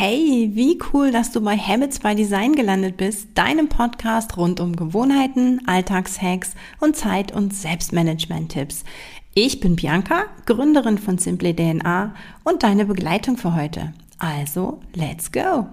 Hey, 0.00 0.52
wie 0.52 0.78
cool, 0.92 1.10
dass 1.10 1.32
du 1.32 1.40
bei 1.40 1.56
Habits 1.56 1.98
by 1.98 2.14
Design 2.14 2.54
gelandet 2.54 2.96
bist, 2.96 3.30
deinem 3.34 3.68
Podcast 3.68 4.36
rund 4.36 4.60
um 4.60 4.76
Gewohnheiten, 4.76 5.60
Alltagshacks 5.66 6.52
und 6.78 6.94
Zeit- 6.94 7.32
und 7.32 7.52
Selbstmanagement-Tipps. 7.52 8.84
Ich 9.34 9.58
bin 9.58 9.74
Bianca, 9.74 10.26
Gründerin 10.46 10.98
von 10.98 11.18
Simply 11.18 11.52
DNA 11.52 12.14
und 12.44 12.62
deine 12.62 12.84
Begleitung 12.84 13.38
für 13.38 13.56
heute. 13.56 13.92
Also, 14.20 14.78
let's 14.94 15.32
go! 15.32 15.66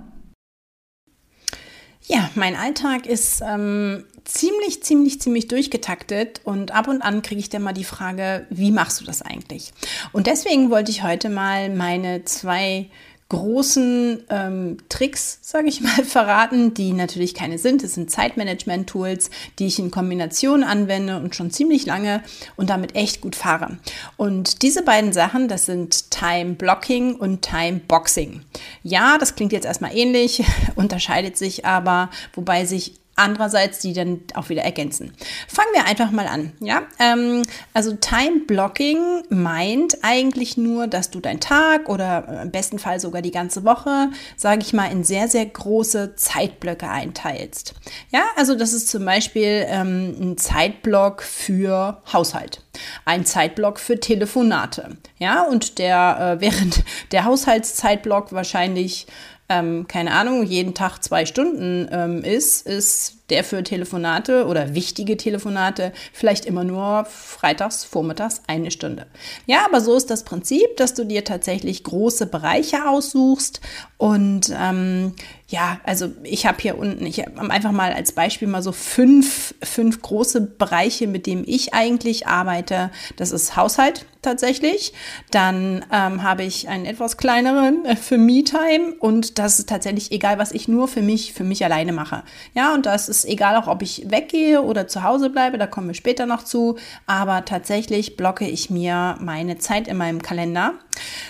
Ja, 2.07 2.31
mein 2.33 2.55
Alltag 2.55 3.05
ist 3.05 3.43
ähm, 3.47 4.05
ziemlich, 4.23 4.81
ziemlich, 4.81 5.21
ziemlich 5.21 5.47
durchgetaktet 5.49 6.41
und 6.43 6.71
ab 6.71 6.87
und 6.87 7.03
an 7.03 7.21
kriege 7.21 7.39
ich 7.39 7.49
dann 7.49 7.61
mal 7.61 7.73
die 7.73 7.83
Frage, 7.83 8.47
wie 8.49 8.71
machst 8.71 9.01
du 9.01 9.05
das 9.05 9.21
eigentlich? 9.21 9.71
Und 10.13 10.25
deswegen 10.25 10.71
wollte 10.71 10.89
ich 10.89 11.03
heute 11.03 11.29
mal 11.29 11.69
meine 11.69 12.25
zwei 12.25 12.89
großen 13.29 14.23
ähm, 14.29 14.77
Tricks, 14.87 15.39
sage 15.41 15.67
ich 15.67 15.81
mal, 15.81 15.89
verraten, 16.05 16.73
die 16.73 16.93
natürlich 16.93 17.33
keine 17.33 17.57
sind. 17.57 17.83
Es 17.83 17.95
sind 17.95 18.11
Zeitmanagement-Tools, 18.11 19.31
die 19.57 19.65
ich 19.65 19.79
in 19.79 19.89
Kombination 19.89 20.63
anwende 20.63 21.17
und 21.17 21.35
schon 21.35 21.49
ziemlich 21.49 21.85
lange 21.85 22.23
und 22.55 22.69
damit 22.69 22.95
echt 22.95 23.21
gut 23.21 23.35
fahre. 23.35 23.77
Und 24.15 24.61
diese 24.61 24.83
beiden 24.83 25.11
Sachen, 25.11 25.47
das 25.47 25.65
sind 25.65 26.11
Time 26.11 26.53
Blocking 26.53 27.15
und 27.15 27.41
Time 27.41 27.81
Boxing. 27.87 28.41
Ja, 28.83 29.17
das 29.17 29.35
klingt 29.35 29.53
jetzt 29.53 29.65
erstmal 29.65 29.95
ähnlich, 29.95 30.43
unterscheidet 30.75 31.37
sich 31.37 31.65
aber, 31.65 32.09
wobei 32.33 32.65
sich 32.65 32.93
andererseits 33.15 33.79
die 33.79 33.93
dann 33.93 34.21
auch 34.33 34.49
wieder 34.49 34.63
ergänzen. 34.63 35.13
Fangen 35.47 35.69
wir 35.73 35.85
einfach 35.85 36.11
mal 36.11 36.27
an. 36.27 36.51
Ja, 36.59 36.83
ähm, 36.99 37.43
also 37.73 37.93
Time 37.93 38.41
Blocking 38.45 39.23
meint 39.29 39.99
eigentlich 40.01 40.57
nur, 40.57 40.87
dass 40.87 41.11
du 41.11 41.19
deinen 41.19 41.39
Tag 41.39 41.89
oder 41.89 42.41
im 42.43 42.51
besten 42.51 42.79
Fall 42.79 42.99
sogar 42.99 43.21
die 43.21 43.31
ganze 43.31 43.63
Woche, 43.63 44.09
sage 44.35 44.61
ich 44.61 44.73
mal, 44.73 44.91
in 44.91 45.03
sehr 45.03 45.27
sehr 45.27 45.45
große 45.45 46.15
Zeitblöcke 46.15 46.89
einteilst. 46.89 47.75
Ja, 48.11 48.23
also 48.35 48.55
das 48.55 48.73
ist 48.73 48.89
zum 48.89 49.05
Beispiel 49.05 49.65
ähm, 49.67 50.15
ein 50.19 50.37
Zeitblock 50.37 51.23
für 51.23 52.01
Haushalt, 52.11 52.61
ein 53.05 53.25
Zeitblock 53.25 53.79
für 53.79 53.99
Telefonate. 53.99 54.97
Ja, 55.17 55.43
und 55.43 55.77
der 55.79 56.37
äh, 56.37 56.41
während 56.45 56.83
der 57.11 57.25
Haushaltszeitblock 57.25 58.33
wahrscheinlich 58.33 59.07
ähm, 59.47 59.87
keine 59.87 60.11
Ahnung, 60.11 60.43
jeden 60.43 60.73
Tag 60.73 61.03
zwei 61.03 61.25
Stunden 61.25 61.87
ähm, 61.91 62.23
ist, 62.23 62.65
ist 62.65 63.17
der 63.29 63.43
für 63.43 63.63
Telefonate 63.63 64.45
oder 64.45 64.73
wichtige 64.73 65.17
Telefonate 65.17 65.93
vielleicht 66.13 66.45
immer 66.45 66.63
nur 66.63 67.05
freitags, 67.05 67.83
vormittags 67.83 68.41
eine 68.47 68.71
Stunde. 68.71 69.07
Ja, 69.45 69.65
aber 69.65 69.81
so 69.81 69.95
ist 69.95 70.09
das 70.09 70.23
Prinzip, 70.23 70.77
dass 70.77 70.93
du 70.93 71.05
dir 71.05 71.23
tatsächlich 71.23 71.83
große 71.83 72.27
Bereiche 72.27 72.87
aussuchst 72.87 73.61
und 73.97 74.51
ähm, 74.59 75.13
ja, 75.47 75.79
also 75.83 76.11
ich 76.23 76.47
habe 76.47 76.57
hier 76.59 76.75
unten, 76.77 77.05
ich 77.05 77.19
habe 77.19 77.51
einfach 77.51 77.71
mal 77.71 77.93
als 77.93 78.13
Beispiel 78.13 78.47
mal 78.47 78.63
so 78.63 78.71
fünf, 78.71 79.53
fünf 79.61 80.01
große 80.01 80.41
Bereiche, 80.41 81.05
mit 81.05 81.27
denen 81.27 81.43
ich 81.45 81.73
eigentlich 81.75 82.25
arbeite. 82.25 82.89
Das 83.17 83.31
ist 83.31 83.55
Haushalt 83.55 84.07
tatsächlich. 84.23 84.93
Dann 85.29 85.85
ähm, 85.91 86.23
habe 86.23 86.43
ich 86.43 86.67
einen 86.67 86.85
etwas 86.85 87.17
kleineren 87.17 87.85
äh, 87.85 87.95
für 87.95 88.17
Me-Time 88.17 88.95
und 88.99 89.37
das 89.37 89.59
ist 89.59 89.69
tatsächlich 89.69 90.11
egal, 90.11 90.39
was 90.39 90.51
ich 90.51 90.67
nur 90.67 90.87
für 90.87 91.03
mich, 91.03 91.33
für 91.33 91.43
mich 91.43 91.63
alleine 91.63 91.93
mache. 91.93 92.23
Ja, 92.55 92.73
und 92.73 92.87
das 92.87 93.07
ist 93.07 93.25
egal 93.25 93.55
auch, 93.55 93.67
ob 93.67 93.83
ich 93.83 94.09
weggehe 94.09 94.63
oder 94.63 94.87
zu 94.87 95.03
Hause 95.03 95.29
bleibe, 95.29 95.59
da 95.59 95.67
kommen 95.67 95.87
wir 95.87 95.93
später 95.93 96.25
noch 96.25 96.43
zu. 96.43 96.77
Aber 97.05 97.45
tatsächlich 97.45 98.17
blocke 98.17 98.47
ich 98.47 98.71
mir 98.71 99.15
meine 99.19 99.59
Zeit 99.59 99.87
in 99.87 99.97
meinem 99.97 100.23
Kalender. 100.23 100.73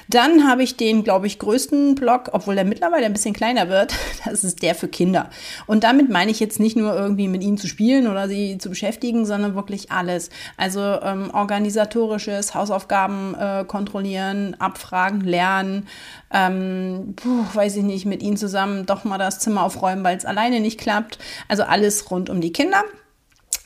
Dann 0.07 0.47
habe 0.47 0.63
ich 0.63 0.77
den, 0.77 1.03
glaube 1.03 1.27
ich, 1.27 1.39
größten 1.39 1.95
Block, 1.95 2.29
obwohl 2.31 2.55
der 2.55 2.65
mittlerweile 2.65 3.05
ein 3.05 3.13
bisschen 3.13 3.33
kleiner 3.33 3.67
wird. 3.67 3.93
Das 4.25 4.43
ist 4.43 4.61
der 4.61 4.75
für 4.75 4.87
Kinder. 4.87 5.29
Und 5.67 5.83
damit 5.83 6.09
meine 6.09 6.31
ich 6.31 6.39
jetzt 6.39 6.59
nicht 6.59 6.75
nur 6.75 6.95
irgendwie 6.95 7.27
mit 7.27 7.43
ihnen 7.43 7.57
zu 7.57 7.67
spielen 7.67 8.07
oder 8.07 8.27
sie 8.27 8.57
zu 8.57 8.69
beschäftigen, 8.69 9.25
sondern 9.25 9.55
wirklich 9.55 9.91
alles. 9.91 10.29
Also 10.57 10.79
ähm, 10.81 11.29
organisatorisches, 11.31 12.55
Hausaufgaben 12.55 13.35
äh, 13.35 13.65
kontrollieren, 13.65 14.55
abfragen, 14.59 15.21
lernen, 15.21 15.87
ähm, 16.31 17.13
puh, 17.15 17.45
weiß 17.53 17.75
ich 17.77 17.83
nicht, 17.83 18.05
mit 18.05 18.21
ihnen 18.23 18.37
zusammen 18.37 18.85
doch 18.85 19.03
mal 19.03 19.17
das 19.17 19.39
Zimmer 19.39 19.63
aufräumen, 19.63 20.03
weil 20.03 20.17
es 20.17 20.25
alleine 20.25 20.59
nicht 20.59 20.79
klappt. 20.79 21.19
Also 21.47 21.63
alles 21.63 22.09
rund 22.11 22.29
um 22.29 22.41
die 22.41 22.51
Kinder. 22.51 22.83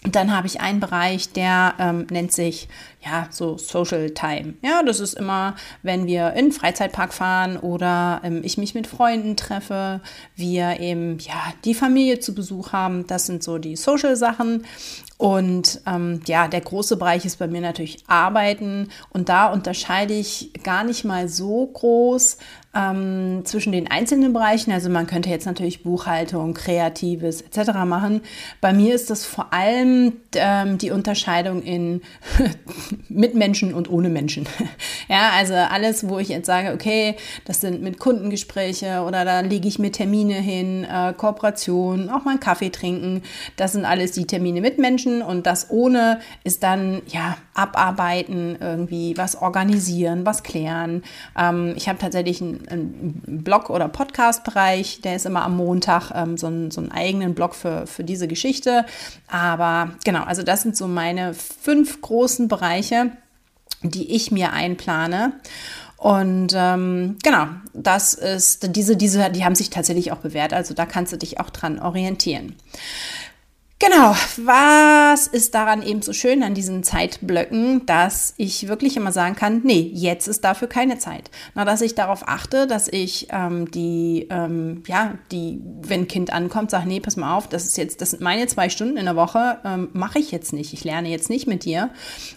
Dann 0.03 0.33
habe 0.33 0.47
ich 0.47 0.61
einen 0.61 0.79
Bereich, 0.79 1.33
der 1.33 1.73
ähm, 1.77 2.07
nennt 2.09 2.31
sich 2.31 2.69
ja 3.05 3.27
so 3.31 3.57
Social 3.57 4.11
Time. 4.11 4.53
Ja, 4.61 4.81
das 4.81 5.01
ist 5.01 5.13
immer, 5.13 5.55
wenn 5.83 6.07
wir 6.07 6.31
in 6.33 6.45
den 6.45 6.51
Freizeitpark 6.53 7.13
fahren 7.13 7.57
oder 7.57 8.21
ähm, 8.23 8.41
ich 8.43 8.57
mich 8.57 8.73
mit 8.73 8.87
Freunden 8.87 9.35
treffe, 9.35 9.99
wir 10.35 10.79
eben 10.79 11.17
ja 11.19 11.53
die 11.65 11.73
Familie 11.73 12.19
zu 12.19 12.33
Besuch 12.33 12.71
haben. 12.71 13.07
Das 13.07 13.25
sind 13.25 13.43
so 13.43 13.57
die 13.57 13.75
Social 13.75 14.15
Sachen. 14.15 14.65
Und 15.17 15.81
ähm, 15.85 16.21
ja, 16.27 16.47
der 16.47 16.61
große 16.61 16.95
Bereich 16.95 17.25
ist 17.25 17.39
bei 17.39 17.47
mir 17.47 17.59
natürlich 17.59 18.05
Arbeiten. 18.07 18.87
Und 19.09 19.27
da 19.27 19.51
unterscheide 19.51 20.13
ich 20.13 20.51
gar 20.63 20.85
nicht 20.85 21.03
mal 21.03 21.27
so 21.27 21.67
groß 21.67 22.37
ähm, 22.75 23.41
zwischen 23.45 23.71
den 23.71 23.89
einzelnen 23.89 24.31
Bereichen. 24.31 24.71
Also 24.71 24.89
man 24.89 25.07
könnte 25.07 25.29
jetzt 25.29 25.45
natürlich 25.45 25.81
Buchhaltung, 25.81 26.53
Kreatives 26.53 27.41
etc. 27.41 27.73
machen. 27.85 28.21
Bei 28.61 28.73
mir 28.73 28.93
ist 28.93 29.09
das 29.09 29.25
vor 29.25 29.51
allem 29.53 30.13
ähm, 30.35 30.77
die 30.77 30.91
Unterscheidung 30.91 31.63
in 31.63 32.01
mit 33.09 33.33
Menschen 33.33 33.73
und 33.73 33.89
ohne 33.89 34.09
Menschen. 34.09 34.47
ja, 35.09 35.31
also 35.35 35.55
alles, 35.55 36.07
wo 36.07 36.19
ich 36.19 36.29
jetzt 36.29 36.45
sage, 36.45 36.73
okay, 36.73 37.15
das 37.45 37.61
sind 37.61 37.81
mit 37.81 37.97
Kundengespräche 37.97 39.01
oder 39.01 39.25
da 39.25 39.39
lege 39.39 39.67
ich 39.67 39.79
mir 39.79 39.91
Termine 39.91 40.35
hin, 40.35 40.83
äh, 40.83 41.13
Kooperation, 41.13 42.09
auch 42.09 42.23
mal 42.23 42.31
einen 42.31 42.39
Kaffee 42.39 42.69
trinken. 42.69 43.23
Das 43.55 43.71
sind 43.71 43.85
alles 43.85 44.11
die 44.11 44.27
Termine 44.27 44.61
mit 44.61 44.77
Menschen 44.77 45.23
und 45.23 45.47
das 45.47 45.71
ohne 45.71 46.19
ist 46.43 46.61
dann 46.61 47.01
ja 47.07 47.37
abarbeiten, 47.55 48.57
irgendwie 48.59 49.17
was 49.17 49.35
organisieren, 49.41 50.25
was 50.25 50.43
klären. 50.43 51.01
Ähm, 51.37 51.73
ich 51.75 51.89
habe 51.89 51.97
tatsächlich 51.97 52.41
einen, 52.67 53.21
einen 53.27 53.43
Blog- 53.43 53.69
oder 53.69 53.87
Podcast-Bereich, 53.87 55.01
der 55.01 55.15
ist 55.15 55.25
immer 55.25 55.43
am 55.43 55.57
Montag 55.57 56.11
ähm, 56.13 56.37
so, 56.37 56.47
ein, 56.47 56.71
so 56.71 56.81
einen 56.81 56.91
eigenen 56.91 57.35
Blog 57.35 57.55
für, 57.55 57.87
für 57.87 58.03
diese 58.03 58.27
Geschichte. 58.27 58.85
Aber 59.27 59.91
genau, 60.03 60.23
also 60.23 60.43
das 60.43 60.63
sind 60.63 60.75
so 60.75 60.87
meine 60.87 61.33
fünf 61.33 62.01
großen 62.01 62.47
Bereiche, 62.47 63.11
die 63.81 64.15
ich 64.15 64.31
mir 64.31 64.53
einplane. 64.53 65.33
Und 65.97 66.53
ähm, 66.55 67.17
genau, 67.23 67.47
das 67.73 68.13
ist 68.13 68.75
diese, 68.75 68.95
diese, 68.95 69.29
die 69.31 69.43
haben 69.43 69.55
sich 69.55 69.69
tatsächlich 69.69 70.13
auch 70.13 70.19
bewährt. 70.19 70.53
Also 70.53 70.73
da 70.73 70.85
kannst 70.85 71.11
du 71.11 71.17
dich 71.17 71.41
auch 71.41 71.49
dran 71.49 71.79
orientieren. 71.79 72.55
Genau, 73.81 74.13
was 74.35 75.27
ist 75.27 75.55
daran 75.55 75.81
eben 75.81 76.01
so 76.01 76.11
schön 76.11 76.43
an 76.43 76.53
diesen 76.53 76.83
Zeitblöcken, 76.83 77.85
dass 77.85 78.33
ich 78.35 78.67
wirklich 78.67 78.97
immer 78.97 79.13
sagen 79.13 79.37
kann, 79.37 79.61
nee, 79.63 79.89
jetzt 79.93 80.27
ist 80.27 80.43
dafür 80.43 80.67
keine 80.67 80.97
Zeit. 80.97 81.31
Na, 81.55 81.63
dass 81.63 81.79
ich 81.79 81.95
darauf 81.95 82.27
achte, 82.27 82.67
dass 82.67 82.89
ich 82.89 83.29
ähm, 83.31 83.71
die, 83.71 84.27
ähm, 84.31 84.83
ja, 84.85 85.13
die, 85.31 85.61
wenn 85.81 86.09
Kind 86.09 86.33
ankommt, 86.33 86.71
sage, 86.71 86.89
nee, 86.89 86.99
pass 86.99 87.15
mal 87.15 87.37
auf, 87.37 87.47
das 87.47 87.63
ist 87.63 87.77
jetzt, 87.77 88.01
das 88.01 88.09
sind 88.11 88.21
meine 88.21 88.47
zwei 88.47 88.67
Stunden 88.67 88.97
in 88.97 89.05
der 89.05 89.15
Woche, 89.15 89.59
ähm, 89.63 89.87
mache 89.93 90.19
ich 90.19 90.31
jetzt 90.31 90.51
nicht, 90.51 90.73
ich 90.73 90.83
lerne 90.83 91.07
jetzt 91.07 91.29
nicht 91.29 91.47
mit 91.47 91.63
dir. 91.63 91.89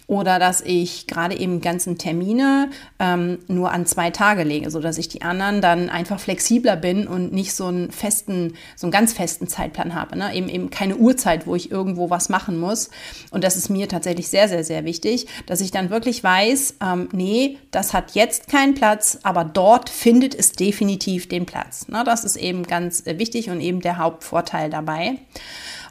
Oder 0.07 0.39
dass 0.39 0.61
ich 0.61 1.07
gerade 1.07 1.37
eben 1.37 1.59
ganzen 1.59 1.97
Termine 1.97 2.69
ähm, 2.99 3.39
nur 3.49 3.69
an 3.73 3.85
zwei 3.85 4.11
Tage 4.11 4.43
lege, 4.43 4.71
sodass 4.71 4.97
ich 4.97 5.09
die 5.09 5.23
anderen 5.23 5.59
dann 5.59 5.89
einfach 5.89 6.21
flexibler 6.21 6.77
bin 6.77 7.05
und 7.05 7.33
nicht 7.33 7.53
so 7.53 7.65
einen 7.65 7.91
festen, 7.91 8.53
so 8.77 8.87
einen 8.87 8.93
ganz 8.93 9.11
festen 9.11 9.49
Zeitplan 9.49 9.93
habe. 9.93 10.17
Ne? 10.17 10.33
Eben, 10.33 10.47
eben 10.47 10.69
keine 10.69 10.95
Uhrzeit 10.95 11.32
Uhrzeit, 11.33 11.47
wo 11.47 11.55
ich 11.55 11.71
irgendwo 11.71 12.09
was 12.09 12.29
machen 12.29 12.59
muss. 12.59 12.89
Und 13.31 13.43
das 13.43 13.55
ist 13.55 13.69
mir 13.69 13.87
tatsächlich 13.87 14.27
sehr, 14.27 14.47
sehr, 14.47 14.63
sehr 14.63 14.85
wichtig, 14.85 15.27
dass 15.45 15.61
ich 15.61 15.71
dann 15.71 15.89
wirklich 15.89 16.23
weiß, 16.23 16.75
ähm, 16.81 17.09
nee, 17.11 17.57
das 17.71 17.93
hat 17.93 18.11
jetzt 18.13 18.47
keinen 18.47 18.75
Platz, 18.75 19.19
aber 19.23 19.43
dort 19.43 19.89
findet 19.89 20.35
es 20.35 20.51
definitiv 20.51 21.27
den 21.27 21.45
Platz. 21.45 21.85
Na, 21.87 22.03
das 22.03 22.23
ist 22.23 22.35
eben 22.35 22.63
ganz 22.63 23.05
äh, 23.05 23.17
wichtig 23.17 23.49
und 23.49 23.59
eben 23.59 23.81
der 23.81 23.97
Hauptvorteil 23.97 24.69
dabei. 24.69 25.17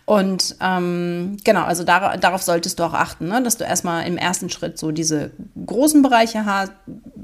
Und 0.04 0.56
ähm, 0.60 1.37
genau, 1.44 1.62
also 1.62 1.84
dar 1.84 2.16
darauf 2.19 2.43
solltest 2.43 2.78
du 2.78 2.84
auch 2.84 2.93
achten, 2.93 3.28
ne? 3.28 3.43
dass 3.43 3.56
du 3.56 3.64
erstmal 3.64 4.06
im 4.06 4.16
ersten 4.16 4.50
Schritt 4.50 4.78
so 4.78 4.90
diese 4.90 5.31
großen 5.64 6.02
Bereiche 6.02 6.44
hast. 6.44 6.72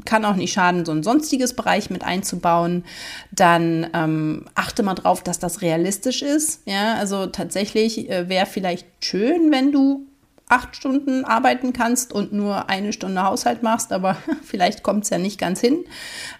Kann 0.04 0.25
auch 0.25 0.36
nicht 0.36 0.52
schaden, 0.52 0.84
so 0.84 0.92
ein 0.92 1.02
sonstiges 1.02 1.54
Bereich 1.54 1.90
mit 1.90 2.04
einzubauen. 2.04 2.84
Dann 3.32 3.88
ähm, 3.94 4.46
achte 4.54 4.82
mal 4.82 4.94
drauf, 4.94 5.22
dass 5.22 5.38
das 5.38 5.60
realistisch 5.60 6.22
ist. 6.22 6.62
Ja, 6.66 6.94
also 6.94 7.26
tatsächlich 7.26 8.08
äh, 8.10 8.28
wäre 8.28 8.46
vielleicht 8.46 8.86
schön, 9.00 9.50
wenn 9.50 9.72
du 9.72 10.06
acht 10.48 10.76
Stunden 10.76 11.24
arbeiten 11.24 11.72
kannst 11.72 12.12
und 12.12 12.32
nur 12.32 12.68
eine 12.68 12.92
Stunde 12.92 13.22
Haushalt 13.22 13.62
machst, 13.62 13.92
aber 13.92 14.16
vielleicht 14.42 14.82
kommt 14.82 15.04
es 15.04 15.10
ja 15.10 15.18
nicht 15.18 15.38
ganz 15.38 15.60
hin. 15.60 15.84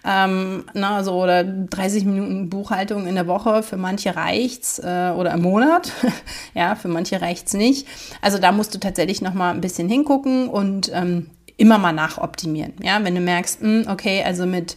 Ähm, 0.05 0.65
na, 0.73 1.03
so 1.03 1.21
oder 1.21 1.43
30 1.43 2.05
Minuten 2.05 2.49
Buchhaltung 2.49 3.07
in 3.07 3.15
der 3.15 3.27
Woche, 3.27 3.63
für 3.63 3.77
manche 3.77 4.15
reicht's 4.15 4.79
äh, 4.79 5.13
oder 5.15 5.33
im 5.33 5.41
Monat. 5.41 5.91
ja, 6.53 6.75
für 6.75 6.87
manche 6.87 7.21
reicht's 7.21 7.53
nicht. 7.53 7.87
Also 8.21 8.39
da 8.39 8.51
musst 8.51 8.73
du 8.73 8.79
tatsächlich 8.79 9.21
noch 9.21 9.33
mal 9.33 9.51
ein 9.51 9.61
bisschen 9.61 9.89
hingucken 9.89 10.49
und 10.49 10.91
ähm, 10.93 11.27
immer 11.59 11.77
mal 11.77 11.93
nachoptimieren. 11.93 12.73
Ja, 12.81 13.03
wenn 13.03 13.15
du 13.15 13.21
merkst, 13.21 13.61
mh, 13.61 13.83
hm, 13.83 13.91
okay, 13.91 14.23
also 14.23 14.45
mit 14.45 14.75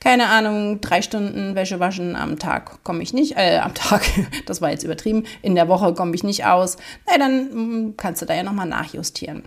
keine 0.00 0.28
Ahnung, 0.28 0.82
drei 0.82 1.00
Stunden 1.00 1.54
Wäsche 1.54 1.80
waschen 1.80 2.14
am 2.14 2.38
Tag 2.38 2.84
komme 2.84 3.02
ich 3.02 3.14
nicht, 3.14 3.38
äh, 3.38 3.58
am 3.58 3.72
Tag, 3.72 4.02
das 4.46 4.60
war 4.60 4.70
jetzt 4.70 4.84
übertrieben, 4.84 5.24
in 5.40 5.54
der 5.54 5.68
Woche 5.68 5.94
komme 5.94 6.14
ich 6.14 6.22
nicht 6.22 6.44
aus, 6.44 6.76
na 7.08 7.16
dann 7.16 7.50
hm, 7.50 7.94
kannst 7.96 8.20
du 8.20 8.26
da 8.26 8.34
ja 8.34 8.42
nochmal 8.42 8.68
nachjustieren. 8.68 9.44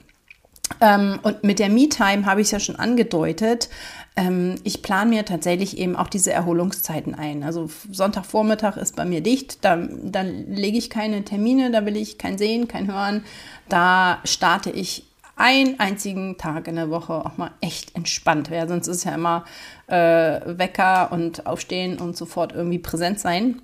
Ähm, 0.81 1.19
und 1.23 1.43
mit 1.43 1.59
der 1.59 1.69
Me-Time 1.69 2.25
habe 2.25 2.41
ich 2.41 2.47
es 2.47 2.51
ja 2.51 2.59
schon 2.59 2.75
angedeutet. 2.75 3.69
Ähm, 4.15 4.55
ich 4.63 4.81
plane 4.81 5.11
mir 5.11 5.25
tatsächlich 5.25 5.77
eben 5.77 5.95
auch 5.95 6.09
diese 6.09 6.33
Erholungszeiten 6.33 7.15
ein. 7.15 7.43
Also 7.43 7.69
Sonntagvormittag 7.91 8.77
ist 8.77 8.95
bei 8.95 9.05
mir 9.05 9.21
dicht, 9.21 9.63
da, 9.63 9.77
da 9.77 10.21
lege 10.21 10.77
ich 10.77 10.89
keine 10.89 11.23
Termine, 11.23 11.71
da 11.71 11.85
will 11.85 11.95
ich 11.95 12.17
kein 12.17 12.37
Sehen, 12.37 12.67
kein 12.67 12.91
Hören. 12.91 13.23
Da 13.69 14.19
starte 14.25 14.71
ich 14.71 15.05
einen 15.37 15.79
einzigen 15.79 16.37
Tag 16.37 16.67
in 16.67 16.75
der 16.75 16.89
Woche 16.89 17.13
auch 17.13 17.37
mal 17.37 17.51
echt 17.61 17.95
entspannt 17.95 18.49
wäre. 18.49 18.67
Sonst 18.67 18.87
ist 18.87 19.05
ja 19.05 19.15
immer 19.15 19.45
äh, 19.87 19.95
Wecker 19.95 21.11
und 21.11 21.45
Aufstehen 21.45 21.99
und 21.99 22.17
sofort 22.17 22.53
irgendwie 22.53 22.79
präsent 22.79 23.19
sein. 23.19 23.61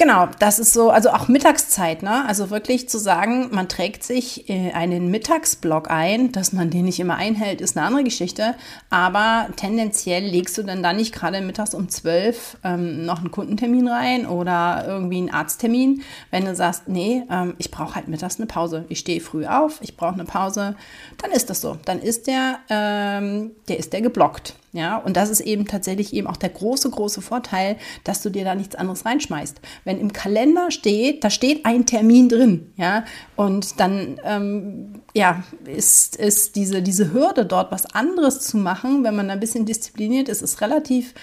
Genau, 0.00 0.28
das 0.38 0.60
ist 0.60 0.74
so, 0.74 0.90
also 0.90 1.10
auch 1.10 1.26
Mittagszeit, 1.26 2.04
ne? 2.04 2.24
Also 2.24 2.50
wirklich 2.50 2.88
zu 2.88 2.98
sagen, 2.98 3.48
man 3.50 3.68
trägt 3.68 4.04
sich 4.04 4.48
äh, 4.48 4.70
einen 4.70 5.10
Mittagsblock 5.10 5.90
ein, 5.90 6.30
dass 6.30 6.52
man 6.52 6.70
den 6.70 6.84
nicht 6.84 7.00
immer 7.00 7.16
einhält, 7.16 7.60
ist 7.60 7.76
eine 7.76 7.84
andere 7.84 8.04
Geschichte. 8.04 8.54
Aber 8.90 9.48
tendenziell 9.56 10.22
legst 10.22 10.56
du 10.56 10.62
dann 10.62 10.84
da 10.84 10.92
nicht 10.92 11.12
gerade 11.12 11.40
mittags 11.40 11.74
um 11.74 11.88
zwölf 11.88 12.58
ähm, 12.62 13.06
noch 13.06 13.18
einen 13.18 13.32
Kundentermin 13.32 13.88
rein 13.88 14.26
oder 14.26 14.84
irgendwie 14.86 15.16
einen 15.16 15.30
Arzttermin, 15.30 16.02
wenn 16.30 16.44
du 16.44 16.54
sagst, 16.54 16.86
nee, 16.86 17.24
ähm, 17.28 17.54
ich 17.58 17.72
brauche 17.72 17.96
halt 17.96 18.06
mittags 18.06 18.38
eine 18.38 18.46
Pause. 18.46 18.84
Ich 18.88 19.00
stehe 19.00 19.20
früh 19.20 19.46
auf, 19.46 19.80
ich 19.80 19.96
brauche 19.96 20.14
eine 20.14 20.26
Pause, 20.26 20.76
dann 21.20 21.32
ist 21.32 21.50
das 21.50 21.60
so. 21.60 21.76
Dann 21.86 21.98
ist 21.98 22.28
der, 22.28 22.60
ähm, 22.70 23.50
der 23.66 23.80
ist 23.80 23.92
der 23.92 24.02
geblockt. 24.02 24.54
Ja, 24.72 24.98
und 24.98 25.16
das 25.16 25.30
ist 25.30 25.40
eben 25.40 25.66
tatsächlich 25.66 26.12
eben 26.12 26.26
auch 26.26 26.36
der 26.36 26.50
große, 26.50 26.90
große 26.90 27.22
Vorteil, 27.22 27.76
dass 28.04 28.20
du 28.20 28.28
dir 28.28 28.44
da 28.44 28.54
nichts 28.54 28.74
anderes 28.74 29.06
reinschmeißt. 29.06 29.60
Wenn 29.84 29.98
im 29.98 30.12
Kalender 30.12 30.70
steht, 30.70 31.24
da 31.24 31.30
steht 31.30 31.64
ein 31.64 31.86
Termin 31.86 32.28
drin, 32.28 32.70
ja, 32.76 33.04
und 33.34 33.80
dann 33.80 34.20
ähm, 34.24 35.00
ja, 35.14 35.42
ist, 35.64 36.16
ist 36.16 36.54
diese, 36.56 36.82
diese 36.82 37.14
Hürde 37.14 37.46
dort 37.46 37.72
was 37.72 37.86
anderes 37.94 38.40
zu 38.40 38.58
machen, 38.58 39.04
wenn 39.04 39.16
man 39.16 39.30
ein 39.30 39.40
bisschen 39.40 39.64
diszipliniert 39.64 40.28
ist, 40.28 40.42
ist 40.42 40.60
relativ 40.60 41.14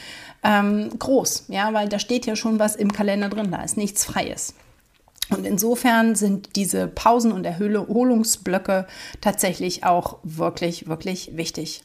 ähm, 0.43 0.89
groß, 0.97 1.45
ja, 1.49 1.71
weil 1.71 1.87
da 1.87 1.99
steht 1.99 2.25
ja 2.25 2.35
schon 2.35 2.57
was 2.57 2.75
im 2.75 2.91
Kalender 2.91 3.29
drin, 3.29 3.51
da 3.51 3.61
ist 3.61 3.77
nichts 3.77 4.05
Freies. 4.05 4.55
Und 5.29 5.45
insofern 5.45 6.15
sind 6.15 6.55
diese 6.55 6.87
Pausen 6.87 7.31
und 7.31 7.45
Erholungsblöcke 7.45 8.85
tatsächlich 9.21 9.83
auch 9.83 10.17
wirklich, 10.23 10.87
wirklich 10.87 11.35
wichtig. 11.35 11.81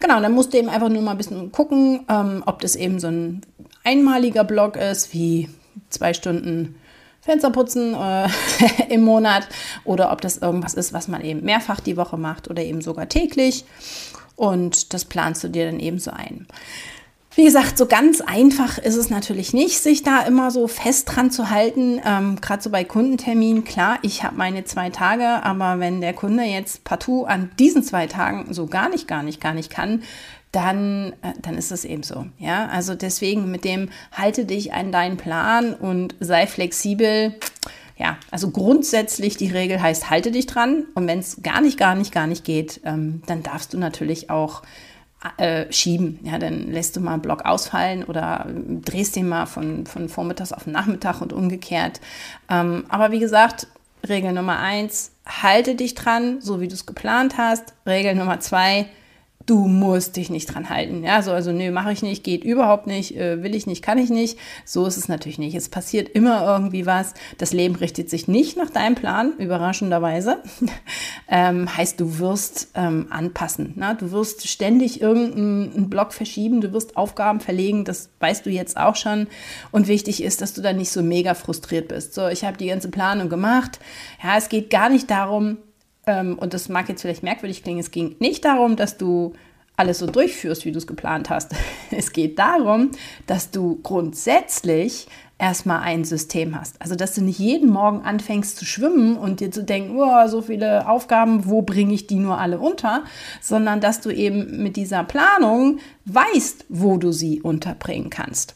Genau, 0.00 0.20
dann 0.20 0.32
musst 0.32 0.52
du 0.52 0.58
eben 0.58 0.68
einfach 0.68 0.88
nur 0.88 1.02
mal 1.02 1.12
ein 1.12 1.18
bisschen 1.18 1.52
gucken, 1.52 2.04
ähm, 2.08 2.42
ob 2.46 2.60
das 2.60 2.74
eben 2.74 2.98
so 2.98 3.06
ein 3.06 3.42
einmaliger 3.84 4.44
Block 4.44 4.76
ist, 4.76 5.14
wie 5.14 5.48
zwei 5.88 6.14
Stunden 6.14 6.74
Fenster 7.20 7.50
putzen 7.50 7.94
äh, 7.94 8.28
im 8.88 9.02
Monat 9.02 9.46
oder 9.84 10.10
ob 10.10 10.20
das 10.20 10.38
irgendwas 10.38 10.74
ist, 10.74 10.92
was 10.92 11.06
man 11.06 11.22
eben 11.22 11.44
mehrfach 11.44 11.80
die 11.80 11.96
Woche 11.96 12.16
macht 12.16 12.48
oder 12.48 12.62
eben 12.62 12.80
sogar 12.80 13.08
täglich. 13.08 13.64
Und 14.36 14.94
das 14.94 15.04
planst 15.04 15.44
du 15.44 15.48
dir 15.48 15.66
dann 15.66 15.80
eben 15.80 15.98
so 15.98 16.10
ein. 16.10 16.46
Wie 17.36 17.44
gesagt, 17.44 17.78
so 17.78 17.86
ganz 17.86 18.20
einfach 18.20 18.78
ist 18.78 18.96
es 18.96 19.08
natürlich 19.08 19.52
nicht, 19.52 19.78
sich 19.78 20.02
da 20.02 20.22
immer 20.22 20.50
so 20.50 20.66
fest 20.66 21.08
dran 21.14 21.30
zu 21.30 21.48
halten. 21.48 22.00
Ähm, 22.04 22.40
Gerade 22.40 22.60
so 22.60 22.70
bei 22.70 22.82
Kundenterminen, 22.82 23.62
klar, 23.62 23.98
ich 24.02 24.24
habe 24.24 24.36
meine 24.36 24.64
zwei 24.64 24.90
Tage, 24.90 25.44
aber 25.44 25.78
wenn 25.78 26.00
der 26.00 26.12
Kunde 26.12 26.42
jetzt 26.42 26.82
partout 26.82 27.26
an 27.26 27.52
diesen 27.58 27.84
zwei 27.84 28.08
Tagen 28.08 28.52
so 28.52 28.66
gar 28.66 28.88
nicht, 28.88 29.06
gar 29.06 29.22
nicht, 29.22 29.40
gar 29.40 29.54
nicht 29.54 29.70
kann, 29.70 30.02
dann, 30.50 31.12
äh, 31.22 31.32
dann 31.40 31.56
ist 31.56 31.70
es 31.70 31.84
eben 31.84 32.02
so. 32.02 32.26
Ja, 32.38 32.66
also 32.66 32.96
deswegen 32.96 33.48
mit 33.48 33.64
dem 33.64 33.90
halte 34.10 34.44
dich 34.44 34.72
an 34.72 34.90
deinen 34.90 35.16
Plan 35.16 35.74
und 35.74 36.16
sei 36.18 36.48
flexibel. 36.48 37.36
Ja, 37.96 38.16
also 38.32 38.50
grundsätzlich 38.50 39.36
die 39.36 39.52
Regel 39.52 39.80
heißt, 39.80 40.10
halte 40.10 40.32
dich 40.32 40.46
dran. 40.46 40.86
Und 40.94 41.06
wenn 41.06 41.20
es 41.20 41.42
gar 41.42 41.60
nicht, 41.60 41.78
gar 41.78 41.94
nicht, 41.94 42.12
gar 42.12 42.26
nicht 42.26 42.44
geht, 42.44 42.80
ähm, 42.84 43.22
dann 43.26 43.44
darfst 43.44 43.72
du 43.72 43.78
natürlich 43.78 44.30
auch 44.30 44.62
äh, 45.36 45.70
schieben. 45.70 46.18
Ja, 46.22 46.38
dann 46.38 46.70
lässt 46.70 46.96
du 46.96 47.00
mal 47.00 47.14
einen 47.14 47.22
Block 47.22 47.44
ausfallen 47.44 48.04
oder 48.04 48.46
drehst 48.48 49.16
den 49.16 49.28
mal 49.28 49.46
von, 49.46 49.86
von 49.86 50.08
Vormittags 50.08 50.52
auf 50.52 50.64
den 50.64 50.72
Nachmittag 50.72 51.20
und 51.20 51.32
umgekehrt. 51.32 52.00
Ähm, 52.48 52.84
aber 52.88 53.10
wie 53.12 53.18
gesagt, 53.18 53.66
Regel 54.08 54.32
Nummer 54.32 54.58
eins, 54.58 55.12
halte 55.26 55.74
dich 55.74 55.94
dran, 55.94 56.40
so 56.40 56.60
wie 56.60 56.68
du 56.68 56.74
es 56.74 56.86
geplant 56.86 57.36
hast. 57.36 57.74
Regel 57.86 58.14
Nummer 58.14 58.40
zwei, 58.40 58.86
du 59.46 59.66
musst 59.66 60.16
dich 60.16 60.30
nicht 60.30 60.46
dran 60.46 60.68
halten. 60.68 61.02
Ja, 61.02 61.22
so, 61.22 61.32
also, 61.32 61.52
nö, 61.52 61.70
mache 61.70 61.92
ich 61.92 62.02
nicht, 62.02 62.22
geht 62.22 62.44
überhaupt 62.44 62.86
nicht, 62.86 63.16
äh, 63.16 63.42
will 63.42 63.54
ich 63.54 63.66
nicht, 63.66 63.82
kann 63.82 63.98
ich 63.98 64.10
nicht. 64.10 64.38
So 64.64 64.86
ist 64.86 64.96
es 64.96 65.08
natürlich 65.08 65.38
nicht. 65.38 65.54
Es 65.54 65.68
passiert 65.68 66.08
immer 66.10 66.44
irgendwie 66.46 66.86
was. 66.86 67.14
Das 67.38 67.52
Leben 67.52 67.74
richtet 67.74 68.10
sich 68.10 68.28
nicht 68.28 68.56
nach 68.56 68.70
deinem 68.70 68.94
Plan, 68.94 69.32
überraschenderweise. 69.38 70.42
ähm, 71.28 71.74
heißt, 71.74 71.98
du 71.98 72.18
wirst 72.18 72.68
ähm, 72.74 73.06
anpassen. 73.10 73.72
Na? 73.76 73.94
Du 73.94 74.12
wirst 74.12 74.46
ständig 74.46 75.00
irgendeinen 75.00 75.90
Block 75.90 76.12
verschieben, 76.12 76.60
du 76.60 76.72
wirst 76.72 76.96
Aufgaben 76.96 77.40
verlegen, 77.40 77.84
das 77.84 78.10
weißt 78.20 78.44
du 78.46 78.50
jetzt 78.50 78.76
auch 78.76 78.96
schon. 78.96 79.26
Und 79.72 79.88
wichtig 79.88 80.22
ist, 80.22 80.42
dass 80.42 80.54
du 80.54 80.60
dann 80.60 80.76
nicht 80.76 80.92
so 80.92 81.02
mega 81.02 81.34
frustriert 81.34 81.88
bist. 81.88 82.14
So, 82.14 82.28
ich 82.28 82.44
habe 82.44 82.56
die 82.56 82.66
ganze 82.66 82.90
Planung 82.90 83.28
gemacht. 83.28 83.80
Ja, 84.22 84.36
es 84.36 84.48
geht 84.48 84.70
gar 84.70 84.90
nicht 84.90 85.10
darum, 85.10 85.58
ähm, 86.10 86.38
und 86.38 86.54
das 86.54 86.68
mag 86.68 86.88
jetzt 86.88 87.02
vielleicht 87.02 87.22
merkwürdig 87.22 87.62
klingen, 87.62 87.80
es 87.80 87.90
ging 87.90 88.16
nicht 88.18 88.44
darum, 88.44 88.76
dass 88.76 88.96
du 88.96 89.34
alles 89.76 89.98
so 89.98 90.06
durchführst, 90.06 90.64
wie 90.64 90.72
du 90.72 90.78
es 90.78 90.86
geplant 90.86 91.30
hast. 91.30 91.52
Es 91.90 92.12
geht 92.12 92.38
darum, 92.38 92.90
dass 93.26 93.50
du 93.50 93.80
grundsätzlich 93.82 95.08
erstmal 95.38 95.80
ein 95.80 96.04
System 96.04 96.58
hast. 96.58 96.80
Also, 96.80 96.94
dass 96.94 97.14
du 97.14 97.22
nicht 97.22 97.38
jeden 97.38 97.70
Morgen 97.70 98.02
anfängst 98.02 98.56
zu 98.56 98.64
schwimmen 98.64 99.16
und 99.16 99.40
dir 99.40 99.50
zu 99.50 99.64
denken, 99.64 99.96
oh, 99.98 100.28
so 100.28 100.42
viele 100.42 100.88
Aufgaben, 100.88 101.46
wo 101.46 101.62
bringe 101.62 101.94
ich 101.94 102.06
die 102.06 102.16
nur 102.16 102.38
alle 102.38 102.58
unter, 102.58 103.04
sondern 103.40 103.80
dass 103.80 104.00
du 104.00 104.10
eben 104.10 104.62
mit 104.62 104.76
dieser 104.76 105.02
Planung 105.02 105.78
weißt, 106.04 106.66
wo 106.68 106.96
du 106.98 107.10
sie 107.10 107.40
unterbringen 107.40 108.10
kannst. 108.10 108.54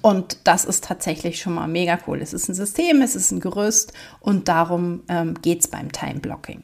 Und 0.00 0.38
das 0.44 0.64
ist 0.64 0.84
tatsächlich 0.84 1.40
schon 1.40 1.54
mal 1.54 1.68
mega 1.68 1.98
cool. 2.06 2.20
Es 2.22 2.32
ist 2.32 2.48
ein 2.48 2.54
System, 2.54 3.02
es 3.02 3.14
ist 3.14 3.30
ein 3.30 3.40
Gerüst 3.40 3.92
und 4.20 4.48
darum 4.48 5.02
ähm, 5.08 5.34
geht 5.42 5.60
es 5.60 5.68
beim 5.68 5.92
Time 5.92 6.20
Blocking. 6.20 6.62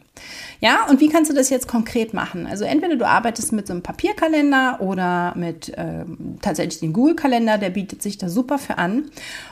Ja, 0.61 0.87
und 0.89 1.01
wie 1.01 1.09
kannst 1.09 1.31
du 1.31 1.35
das 1.35 1.51
jetzt 1.51 1.69
konkret 1.69 2.15
machen? 2.15 2.47
Also 2.47 2.65
entweder 2.65 2.97
du 2.97 3.07
arbeitest 3.07 3.53
mit 3.53 3.67
so 3.67 3.73
einem 3.73 3.83
Papierkalender 3.83 4.81
oder 4.81 5.35
mit 5.37 5.73
ähm, 5.77 6.39
tatsächlich 6.43 6.81
dem 6.81 6.93
Google-Kalender, 6.93 7.59
der 7.59 7.71
bietet 7.71 8.03
sich 8.03 8.19
da 8.19 8.29
super 8.29 8.59
für 8.59 8.79
an. 8.79 9.11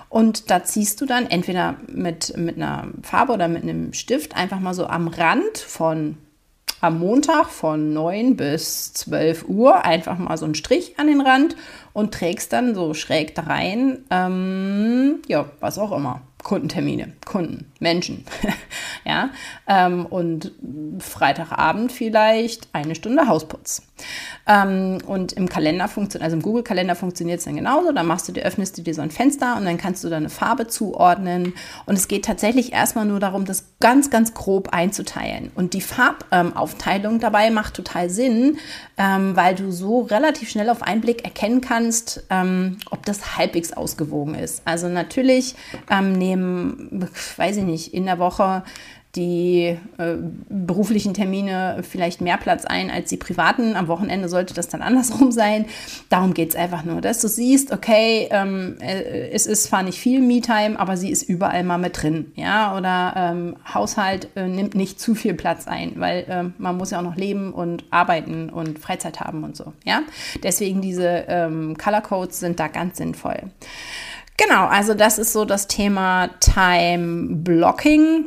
Und 0.09 0.51
da 0.51 0.65
ziehst 0.65 1.01
du 1.01 1.07
dann 1.07 1.27
entweder 1.27 1.77
mit, 1.89 2.37
mit 2.37 2.57
einer 2.57 2.89
Farbe 3.03 3.33
oder 3.33 3.49
mit 3.49 3.63
einem 3.63 3.93
Stift 3.93 4.37
einfach 4.37 4.61
mal 4.61 4.75
so 4.75 4.87
am 4.87 5.09
Rand 5.09 5.59
von 5.59 6.17
am 6.81 6.99
Montag 6.99 7.47
von 7.47 7.93
9 7.93 8.37
bis 8.37 8.93
12 8.93 9.49
Uhr 9.49 9.85
einfach 9.85 10.19
mal 10.19 10.37
so 10.37 10.45
einen 10.45 10.55
Strich 10.55 10.99
an 10.99 11.07
den 11.07 11.21
Rand 11.21 11.57
und 11.93 12.13
trägst 12.13 12.53
dann 12.53 12.75
so 12.75 12.95
schräg 12.95 13.35
da 13.35 13.43
rein, 13.43 14.05
ähm, 14.11 15.23
ja, 15.29 15.47
was 15.61 15.79
auch 15.79 15.93
immer. 15.93 16.21
Kundentermine, 16.43 17.13
Kunden, 17.25 17.73
Menschen. 17.81 18.25
ja, 19.05 19.31
ähm, 19.67 20.07
und 20.07 20.53
Freitagabend 20.99 21.93
vielleicht 21.93 22.69
eine 22.73 22.95
Stunde 22.95 23.27
Hausputz. 23.29 23.83
Ähm, 24.47 24.99
und 25.07 25.33
im 25.33 25.49
Kalender 25.49 25.89
funktioniert, 25.89 26.25
also 26.25 26.37
im 26.37 26.43
Google-Kalender 26.43 26.95
funktioniert 26.95 27.39
es 27.39 27.45
dann 27.45 27.57
genauso. 27.57 27.93
Da 27.93 28.03
machst 28.03 28.29
du 28.29 28.33
dir, 28.33 28.43
öffnest 28.43 28.79
du 28.79 28.83
dir 28.83 28.95
so 28.95 29.03
ein 29.03 29.11
Fenster 29.11 29.57
und 29.57 29.65
dann 29.65 29.79
kannst 29.79 30.05
du 30.05 30.09
da 30.09 30.17
eine 30.17 30.29
Farbe 30.29 30.67
zuordnen. 30.67 31.55
Und 31.87 31.97
es 31.97 32.09
geht 32.09 32.25
tatsächlich 32.25 32.73
erstmal 32.73 33.07
nur 33.07 33.21
darum, 33.21 33.45
das 33.45 33.65
ganz, 33.81 34.11
ganz 34.11 34.35
grob 34.35 34.69
einzuteilen. 34.73 35.51
Und 35.55 35.75
die 35.75 35.81
Farbaufteilung 35.81 37.21
dabei 37.21 37.51
macht 37.51 37.75
total 37.75 38.11
Sinn, 38.11 38.59
ähm, 38.99 39.35
weil 39.37 39.55
du 39.55 39.73
so 39.73 40.03
relativ 40.03 40.51
schnell 40.51 40.71
auf 40.71 40.83
einen 40.83 41.01
Blick 41.01 41.25
erkennen 41.25 41.61
kannst, 41.61 42.25
ähm, 42.31 42.79
ob 42.91 43.05
das 43.07 43.37
halbwegs 43.37 43.73
ausgewogen 43.73 44.35
ist. 44.35 44.63
Also 44.65 44.89
natürlich 44.89 45.55
ähm, 45.91 46.13
nehmen 46.13 46.37
nehmen, 46.37 47.09
weiß 47.37 47.57
ich 47.59 47.65
nicht, 47.67 47.93
in 47.93 48.07
der 48.07 48.19
Woche 48.19 48.63
die 49.17 49.79
äh, 49.99 50.15
beruflichen 50.49 51.15
Termine 51.15 51.83
vielleicht 51.89 52.21
mehr 52.21 52.37
Platz 52.37 52.65
ein 52.65 52.91
als 52.91 53.09
die 53.09 53.17
privaten. 53.17 53.75
Am 53.75 53.89
Wochenende 53.89 54.29
sollte 54.29 54.55
das 54.55 54.69
dann 54.69 54.83
andersrum 54.87 55.33
sein. 55.33 55.67
Darum 56.09 56.35
geht 56.35 56.51
es 56.51 56.57
einfach 56.57 56.85
nur, 56.85 57.01
dass 57.01 57.21
du 57.21 57.29
siehst, 57.29 57.73
okay, 57.73 58.29
ähm, 58.31 58.77
äh, 58.81 59.31
es 59.31 59.47
ist 59.47 59.65
zwar 59.65 59.83
nicht 59.83 59.99
viel 59.99 60.21
Me-Time, 60.21 60.79
aber 60.79 60.97
sie 60.97 61.11
ist 61.11 61.23
überall 61.23 61.65
mal 61.65 61.79
mit 61.79 62.03
drin. 62.03 62.33
Ja, 62.37 62.77
oder 62.77 63.15
ähm, 63.17 63.57
Haushalt 63.73 64.29
äh, 64.37 64.47
nimmt 64.47 64.75
nicht 64.75 65.01
zu 65.01 65.15
viel 65.15 65.35
Platz 65.35 65.67
ein, 65.67 65.93
weil 65.97 66.27
ähm, 66.29 66.55
man 66.59 66.77
muss 66.77 66.91
ja 66.91 66.99
auch 66.99 67.03
noch 67.03 67.17
leben 67.17 67.53
und 67.53 67.85
arbeiten 67.91 68.51
und 68.51 68.79
Freizeit 68.79 69.21
haben 69.21 69.45
und 69.45 69.57
so. 69.57 69.73
Ja, 69.85 70.03
deswegen 70.43 70.83
diese 70.83 71.25
ähm, 71.29 71.77
Color 71.79 72.03
Codes 72.03 72.41
sind 72.41 72.61
da 72.61 72.69
ganz 72.69 72.99
sinnvoll. 72.99 73.51
Genau, 74.37 74.67
also 74.67 74.95
das 74.95 75.19
ist 75.19 75.33
so 75.33 75.45
das 75.45 75.67
Thema 75.67 76.29
Time 76.41 77.37
Blocking. 77.37 78.27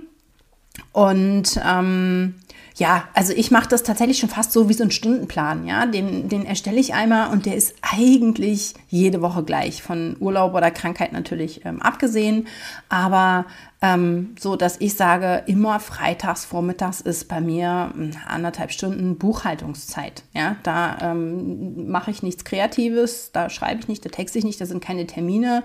Und 0.91 1.59
ähm, 1.65 2.35
ja, 2.75 3.09
also 3.13 3.33
ich 3.33 3.51
mache 3.51 3.67
das 3.67 3.83
tatsächlich 3.83 4.19
schon 4.19 4.29
fast 4.29 4.53
so 4.53 4.69
wie 4.69 4.73
so 4.73 4.83
ein 4.83 4.91
Stundenplan, 4.91 5.67
ja. 5.67 5.85
Den, 5.85 6.29
den 6.29 6.45
erstelle 6.45 6.79
ich 6.79 6.93
einmal 6.93 7.29
und 7.31 7.45
der 7.45 7.55
ist 7.55 7.75
eigentlich 7.81 8.73
jede 8.87 9.21
Woche 9.21 9.43
gleich, 9.43 9.83
von 9.83 10.15
Urlaub 10.19 10.53
oder 10.53 10.71
Krankheit 10.71 11.11
natürlich 11.11 11.65
ähm, 11.65 11.81
abgesehen. 11.81 12.47
Aber 12.87 13.45
ähm, 13.81 14.35
so 14.37 14.57
dass 14.57 14.75
ich 14.81 14.95
sage, 14.95 15.43
immer 15.47 15.79
freitags 15.79 16.43
vormittags 16.43 16.99
ist 16.99 17.29
bei 17.29 17.39
mir 17.39 17.91
hm, 17.93 18.11
anderthalb 18.27 18.71
Stunden 18.71 19.17
Buchhaltungszeit. 19.17 20.23
Ja, 20.33 20.57
da 20.63 20.97
ähm, 21.01 21.89
mache 21.89 22.11
ich 22.11 22.21
nichts 22.21 22.43
Kreatives, 22.43 23.31
da 23.31 23.49
schreibe 23.49 23.79
ich 23.79 23.87
nicht, 23.87 24.03
da 24.03 24.09
texte 24.09 24.37
ich 24.37 24.43
nicht, 24.43 24.59
da 24.59 24.65
sind 24.65 24.83
keine 24.83 25.07
Termine. 25.07 25.63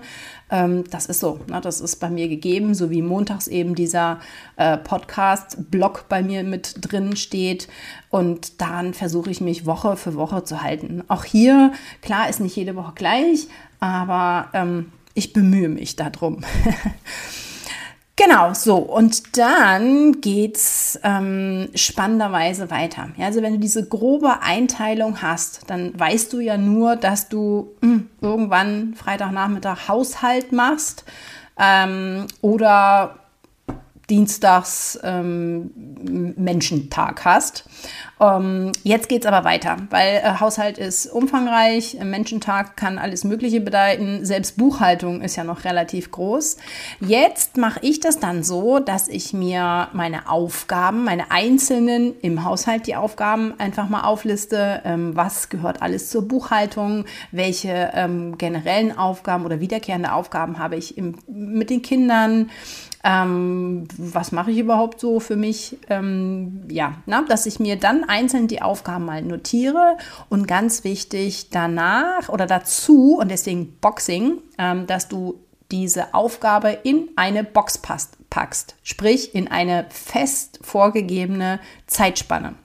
Ähm, 0.49 0.85
das 0.89 1.07
ist 1.07 1.19
so, 1.19 1.41
ne? 1.47 1.59
das 1.59 1.81
ist 1.81 1.97
bei 1.97 2.09
mir 2.09 2.29
gegeben, 2.29 2.73
so 2.73 2.89
wie 2.89 3.01
montags 3.01 3.47
eben 3.47 3.75
dieser 3.75 4.21
äh, 4.55 4.77
Podcast-Blog 4.77 6.05
bei 6.07 6.23
mir 6.23 6.43
mit 6.43 6.75
drin 6.79 7.17
steht. 7.17 7.67
Und 8.09 8.61
daran 8.61 8.93
versuche 8.93 9.29
ich 9.29 9.41
mich 9.41 9.65
Woche 9.65 9.97
für 9.97 10.15
Woche 10.15 10.45
zu 10.45 10.61
halten. 10.61 11.03
Auch 11.09 11.25
hier, 11.25 11.73
klar, 12.01 12.29
ist 12.29 12.39
nicht 12.39 12.55
jede 12.55 12.77
Woche 12.77 12.93
gleich, 12.95 13.49
aber 13.81 14.49
ähm, 14.53 14.93
ich 15.15 15.33
bemühe 15.33 15.67
mich 15.67 15.97
darum. 15.97 16.39
Genau, 18.17 18.53
so. 18.53 18.77
Und 18.77 19.37
dann 19.37 20.21
geht's 20.21 20.97
ähm, 21.03 21.67
spannenderweise 21.75 22.71
weiter. 22.71 23.09
Ja, 23.17 23.25
also 23.25 23.41
wenn 23.41 23.53
du 23.53 23.59
diese 23.59 23.87
grobe 23.87 24.41
Einteilung 24.41 25.21
hast, 25.21 25.69
dann 25.69 25.99
weißt 25.99 26.31
du 26.31 26.39
ja 26.39 26.57
nur, 26.57 26.95
dass 26.95 27.27
du 27.27 27.75
mh, 27.81 27.89
hm, 27.89 28.09
irgendwann 28.21 28.93
Freitagnachmittag 28.93 29.89
Haushalt 29.89 30.53
machst 30.53 31.03
ähm, 31.59 32.27
oder 32.41 33.24
Dienstags 34.09 34.99
ähm, 35.03 35.71
Menschentag 36.37 37.25
hast. 37.25 37.65
Ähm, 38.19 38.71
jetzt 38.83 39.09
geht 39.09 39.23
es 39.23 39.27
aber 39.27 39.43
weiter, 39.43 39.77
weil 39.89 40.17
äh, 40.17 40.39
Haushalt 40.39 40.77
ist 40.77 41.07
umfangreich, 41.07 41.97
Menschentag 42.03 42.77
kann 42.77 42.97
alles 42.97 43.23
Mögliche 43.23 43.59
bedeuten, 43.59 44.25
selbst 44.25 44.57
Buchhaltung 44.57 45.21
ist 45.21 45.35
ja 45.35 45.43
noch 45.43 45.65
relativ 45.65 46.11
groß. 46.11 46.57
Jetzt 47.01 47.57
mache 47.57 47.79
ich 47.81 47.99
das 47.99 48.19
dann 48.19 48.43
so, 48.43 48.79
dass 48.79 49.07
ich 49.07 49.33
mir 49.33 49.89
meine 49.91 50.29
Aufgaben, 50.29 51.03
meine 51.03 51.31
einzelnen 51.31 52.13
im 52.21 52.45
Haushalt 52.45 52.87
die 52.87 52.95
Aufgaben 52.95 53.53
einfach 53.57 53.89
mal 53.89 54.03
aufliste, 54.03 54.81
ähm, 54.85 55.15
was 55.15 55.49
gehört 55.49 55.81
alles 55.81 56.09
zur 56.09 56.27
Buchhaltung, 56.27 57.05
welche 57.31 57.91
ähm, 57.93 58.37
generellen 58.37 58.97
Aufgaben 58.97 59.45
oder 59.45 59.59
wiederkehrende 59.59 60.13
Aufgaben 60.13 60.59
habe 60.59 60.77
ich 60.77 60.97
im, 60.97 61.15
mit 61.27 61.69
den 61.69 61.81
Kindern 61.81 62.49
ähm, 63.05 63.87
was 63.97 64.31
mache 64.31 64.49
ich 64.49 64.57
überhaupt 64.57 64.99
so 64.99 65.19
für 65.19 65.35
mich? 65.35 65.77
Ähm, 65.89 66.63
ja, 66.71 66.95
na, 67.05 67.21
dass 67.21 67.45
ich 67.45 67.59
mir 67.59 67.75
dann 67.75 68.03
einzeln 68.03 68.47
die 68.47 68.63
Aufgaben 68.63 69.05
mal 69.05 69.21
notiere 69.21 69.97
und 70.27 70.47
ganz 70.47 70.83
wichtig 70.83 71.51
danach 71.51 72.29
oder 72.29 72.47
dazu 72.47 73.17
und 73.19 73.29
deswegen 73.29 73.77
Boxing, 73.79 74.39
ähm, 74.57 74.87
dass 74.87 75.07
du 75.07 75.39
diese 75.71 76.15
Aufgabe 76.15 76.79
in 76.83 77.09
eine 77.15 77.43
Box 77.43 77.77
passt, 77.77 78.17
packst, 78.31 78.75
sprich 78.81 79.35
in 79.35 79.49
eine 79.49 79.85
fest 79.89 80.59
vorgegebene 80.63 81.59
Zeitspanne. 81.85 82.55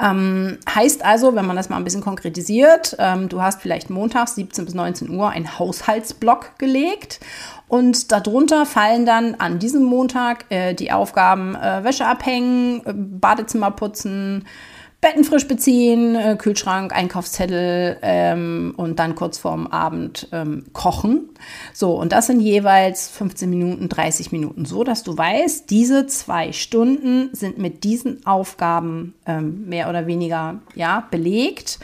Ähm, 0.00 0.58
heißt 0.68 1.04
also, 1.04 1.34
wenn 1.34 1.46
man 1.46 1.56
das 1.56 1.68
mal 1.68 1.76
ein 1.76 1.84
bisschen 1.84 2.02
konkretisiert, 2.02 2.96
ähm, 2.98 3.28
du 3.28 3.42
hast 3.42 3.62
vielleicht 3.62 3.90
montags 3.90 4.34
17 4.34 4.64
bis 4.64 4.74
19 4.74 5.10
Uhr 5.10 5.30
einen 5.30 5.58
Haushaltsblock 5.58 6.58
gelegt 6.58 7.20
und 7.68 8.12
darunter 8.12 8.66
fallen 8.66 9.06
dann 9.06 9.36
an 9.36 9.58
diesem 9.58 9.84
Montag 9.84 10.46
äh, 10.50 10.74
die 10.74 10.92
Aufgaben 10.92 11.54
äh, 11.54 11.82
Wäsche 11.84 12.06
abhängen, 12.06 12.82
äh, 12.84 12.92
Badezimmer 12.94 13.70
putzen, 13.70 14.46
Betten 15.00 15.24
frisch 15.24 15.46
beziehen, 15.46 16.16
äh, 16.16 16.36
Kühlschrank, 16.38 16.94
Einkaufszettel 16.94 17.98
ähm, 18.00 18.72
und 18.76 18.98
dann 18.98 19.14
kurz 19.14 19.36
vorm 19.36 19.66
Abend 19.66 20.28
ähm, 20.32 20.64
kochen. 20.72 21.28
So, 21.74 21.92
und 21.92 22.12
das 22.12 22.26
sind 22.26 22.40
jeweils 22.40 23.08
15 23.08 23.50
Minuten, 23.50 23.88
30 23.88 24.32
Minuten, 24.32 24.64
so 24.64 24.84
dass 24.84 25.02
du 25.02 25.16
weißt, 25.16 25.68
diese 25.70 26.06
zwei 26.06 26.52
Stunden 26.52 27.28
sind 27.32 27.58
mit 27.58 27.84
diesen 27.84 28.24
Aufgaben 28.26 29.14
ähm, 29.26 29.68
mehr 29.68 29.90
oder 29.90 30.06
weniger 30.06 30.60
ja, 30.74 31.06
belegt. 31.10 31.78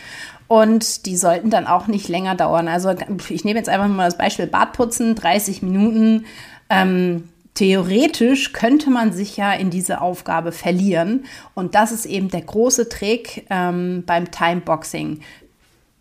Und 0.48 1.06
die 1.06 1.16
sollten 1.16 1.50
dann 1.50 1.66
auch 1.66 1.86
nicht 1.86 2.08
länger 2.08 2.34
dauern. 2.34 2.68
Also 2.68 2.94
ich 3.30 3.44
nehme 3.44 3.58
jetzt 3.58 3.68
einfach 3.68 3.88
mal 3.88 4.06
das 4.06 4.18
Beispiel 4.18 4.46
Badputzen, 4.46 5.14
30 5.14 5.62
Minuten. 5.62 6.24
Ähm, 6.68 7.28
theoretisch 7.54 8.52
könnte 8.52 8.90
man 8.90 9.12
sich 9.12 9.36
ja 9.36 9.52
in 9.52 9.70
diese 9.70 10.00
Aufgabe 10.00 10.52
verlieren. 10.52 11.26
Und 11.54 11.74
das 11.74 11.92
ist 11.92 12.06
eben 12.06 12.28
der 12.28 12.42
große 12.42 12.88
Trick 12.88 13.46
ähm, 13.50 14.04
beim 14.06 14.30
Timeboxing. 14.30 15.20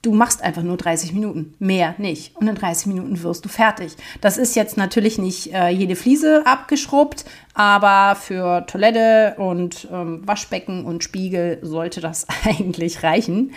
Du 0.02 0.14
machst 0.14 0.42
einfach 0.42 0.64
nur 0.64 0.78
30 0.78 1.14
Minuten, 1.14 1.54
mehr 1.60 1.94
nicht. 2.00 2.36
Und 2.36 2.48
in 2.48 2.56
30 2.56 2.88
Minuten 2.88 3.22
wirst 3.22 3.46
du 3.46 3.50
fertig. 3.50 3.96
Das 4.20 4.40
ist 4.40 4.56
jetzt 4.56 4.76
natürlich 4.76 5.20
nicht 5.20 5.54
äh, 5.54 5.70
jede 5.70 5.96
Fliese 5.96 6.42
abgeschrubbt, 6.48 7.24
aber 7.54 8.16
für 8.16 8.66
Toilette 8.66 9.36
und 9.38 9.88
ähm, 9.92 10.28
Waschbecken 10.28 10.86
und 10.86 11.04
Spiegel 11.04 11.60
sollte 11.62 12.02
das 12.02 12.26
eigentlich 12.46 13.04
reichen. 13.04 13.54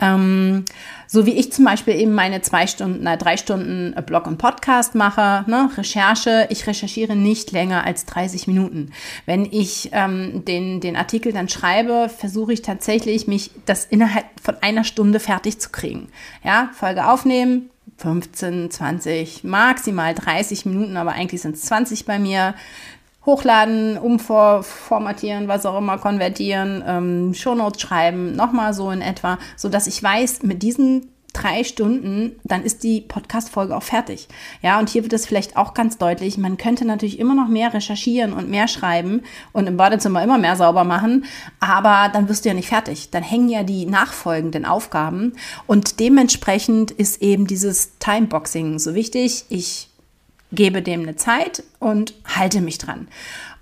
Ähm, 0.00 0.64
so 1.12 1.26
wie 1.26 1.34
ich 1.34 1.52
zum 1.52 1.66
Beispiel 1.66 1.94
eben 1.94 2.14
meine 2.14 2.40
zwei 2.40 2.66
Stunden, 2.66 3.00
na, 3.02 3.18
drei 3.18 3.36
Stunden 3.36 3.94
Blog 4.06 4.26
und 4.26 4.38
Podcast 4.38 4.94
mache, 4.94 5.44
ne, 5.46 5.68
Recherche. 5.76 6.46
Ich 6.48 6.66
recherchiere 6.66 7.14
nicht 7.14 7.52
länger 7.52 7.84
als 7.84 8.06
30 8.06 8.46
Minuten. 8.46 8.92
Wenn 9.26 9.44
ich 9.44 9.90
ähm, 9.92 10.42
den, 10.46 10.80
den 10.80 10.96
Artikel 10.96 11.34
dann 11.34 11.50
schreibe, 11.50 12.08
versuche 12.08 12.54
ich 12.54 12.62
tatsächlich, 12.62 13.26
mich 13.26 13.50
das 13.66 13.84
innerhalb 13.84 14.24
von 14.42 14.56
einer 14.62 14.84
Stunde 14.84 15.20
fertig 15.20 15.58
zu 15.60 15.68
kriegen. 15.68 16.08
Ja, 16.42 16.70
Folge 16.72 17.06
aufnehmen, 17.06 17.68
15, 17.98 18.70
20, 18.70 19.44
maximal 19.44 20.14
30 20.14 20.64
Minuten, 20.64 20.96
aber 20.96 21.12
eigentlich 21.12 21.42
sind 21.42 21.56
es 21.56 21.62
20 21.66 22.06
bei 22.06 22.18
mir 22.18 22.54
hochladen, 23.24 23.98
umformatieren, 23.98 25.48
was 25.48 25.66
auch 25.66 25.78
immer, 25.78 25.98
konvertieren, 25.98 26.82
ähm, 26.86 27.34
Shownotes 27.34 27.80
schreiben, 27.80 28.34
nochmal 28.34 28.74
so 28.74 28.90
in 28.90 29.00
etwa, 29.00 29.38
so 29.56 29.68
dass 29.68 29.86
ich 29.86 30.02
weiß, 30.02 30.42
mit 30.42 30.62
diesen 30.62 31.12
drei 31.32 31.64
Stunden, 31.64 32.32
dann 32.44 32.62
ist 32.62 32.82
die 32.82 33.00
Podcast-Folge 33.00 33.76
auch 33.76 33.82
fertig. 33.82 34.28
Ja, 34.60 34.78
und 34.78 34.88
hier 34.88 35.02
wird 35.02 35.12
es 35.12 35.26
vielleicht 35.26 35.56
auch 35.56 35.74
ganz 35.74 35.98
deutlich, 35.98 36.36
man 36.36 36.56
könnte 36.56 36.84
natürlich 36.84 37.18
immer 37.18 37.34
noch 37.34 37.48
mehr 37.48 37.72
recherchieren 37.72 38.32
und 38.32 38.50
mehr 38.50 38.68
schreiben 38.68 39.22
und 39.52 39.66
im 39.66 39.76
Badezimmer 39.76 40.22
immer 40.22 40.38
mehr 40.38 40.56
sauber 40.56 40.84
machen, 40.84 41.24
aber 41.60 42.10
dann 42.12 42.28
wirst 42.28 42.44
du 42.44 42.50
ja 42.50 42.54
nicht 42.54 42.68
fertig. 42.68 43.10
Dann 43.10 43.22
hängen 43.22 43.48
ja 43.48 43.62
die 43.62 43.86
nachfolgenden 43.86 44.64
Aufgaben 44.64 45.32
und 45.66 46.00
dementsprechend 46.00 46.90
ist 46.90 47.22
eben 47.22 47.46
dieses 47.46 47.98
Timeboxing 47.98 48.78
so 48.78 48.94
wichtig. 48.94 49.44
Ich 49.48 49.88
gebe 50.52 50.82
dem 50.82 51.02
eine 51.02 51.16
Zeit 51.16 51.62
und 51.78 52.14
halte 52.24 52.60
mich 52.60 52.78
dran. 52.78 53.08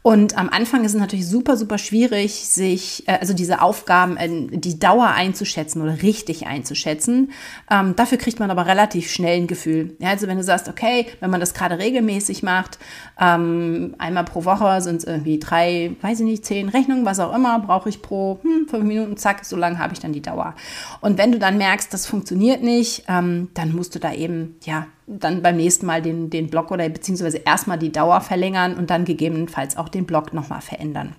Und 0.03 0.39
am 0.39 0.49
Anfang 0.49 0.85
ist 0.85 0.95
es 0.95 1.01
natürlich 1.01 1.29
super, 1.29 1.59
super 1.59 1.77
schwierig, 1.77 2.49
sich, 2.49 3.07
äh, 3.07 3.19
also 3.21 3.35
diese 3.35 3.61
Aufgaben, 3.61 4.17
die 4.51 4.79
Dauer 4.79 5.09
einzuschätzen 5.09 5.83
oder 5.83 6.01
richtig 6.03 6.47
einzuschätzen. 6.47 7.33
Ähm, 7.71 7.95
dafür 7.97 8.17
kriegt 8.17 8.41
man 8.41 8.51
aber 8.51 8.65
relativ 8.65 9.11
schnell 9.11 9.37
ein 9.37 9.47
Gefühl. 9.47 9.97
Ja, 9.99 10.09
also 10.09 10.27
wenn 10.27 10.39
du 10.39 10.43
sagst, 10.43 10.69
okay, 10.69 11.07
wenn 11.21 11.29
man 11.29 11.41
das 11.41 11.53
gerade 11.53 11.79
regelmäßig 11.79 12.43
macht, 12.43 12.79
ähm, 13.21 13.95
einmal 13.99 14.25
pro 14.25 14.47
Woche 14.47 14.81
sind 14.81 14.97
es 14.97 15.05
irgendwie 15.05 15.39
drei, 15.39 15.95
weiß 16.01 16.21
ich 16.21 16.27
nicht, 16.27 16.47
zehn 16.47 16.71
Rechnungen, 16.71 17.05
was 17.05 17.21
auch 17.21 17.35
immer, 17.35 17.59
brauche 17.59 17.91
ich 17.91 18.01
pro 18.01 18.41
hm, 18.43 18.69
fünf 18.69 18.85
Minuten, 18.85 19.19
zack, 19.19 19.45
so 19.45 19.57
lange 19.57 19.79
habe 19.79 19.93
ich 19.93 20.01
dann 20.01 20.15
die 20.15 20.23
Dauer. 20.23 20.55
Und 21.03 21.19
wenn 21.19 21.31
du 21.31 21.39
dann 21.39 21.59
merkst, 21.59 21.93
das 21.93 22.07
funktioniert 22.07 22.63
nicht, 22.63 23.05
ähm, 23.07 23.49
dann 23.53 23.75
musst 23.77 23.95
du 23.95 23.99
da 23.99 24.15
eben, 24.15 24.57
ja, 24.65 24.87
dann 25.19 25.43
beim 25.43 25.57
nächsten 25.57 25.87
Mal 25.87 26.03
den, 26.03 26.31
den 26.31 26.49
Block 26.49 26.71
oder 26.71 26.89
beziehungsweise 26.89 27.39
erstmal 27.39 27.79
die 27.79 27.93
Dauer 27.93 28.21
verlängern 28.21 28.75
und 28.75 28.91
dann 28.91 29.05
gegebenenfalls 29.05 29.77
auch 29.77 29.89
den 29.89 30.07
Block 30.07 30.33
nochmal 30.33 30.61
verändern. 30.61 31.15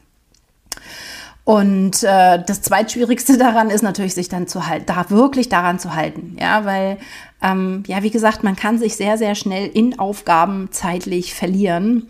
Und 1.43 2.03
äh, 2.03 2.43
das 2.45 2.62
zweitschwierigste 2.62 3.38
daran 3.39 3.69
ist 3.69 3.81
natürlich, 3.81 4.13
sich 4.13 4.29
dann 4.29 4.48
zu 4.48 4.67
halten, 4.67 4.86
da 4.86 5.10
wirklich 5.10 5.50
daran 5.50 5.79
zu 5.79 5.95
halten, 5.95 6.38
ja, 6.39 6.65
weil 6.65 6.98
ähm, 7.41 7.83
ja, 7.88 8.03
wie 8.03 8.12
gesagt, 8.12 8.43
man 8.43 8.55
kann 8.55 8.77
sich 8.77 8.95
sehr, 8.95 9.17
sehr 9.17 9.36
schnell 9.36 9.67
in 9.67 10.00
Aufgaben 10.00 10.69
zeitlich 10.71 11.33
verlieren. 11.33 12.07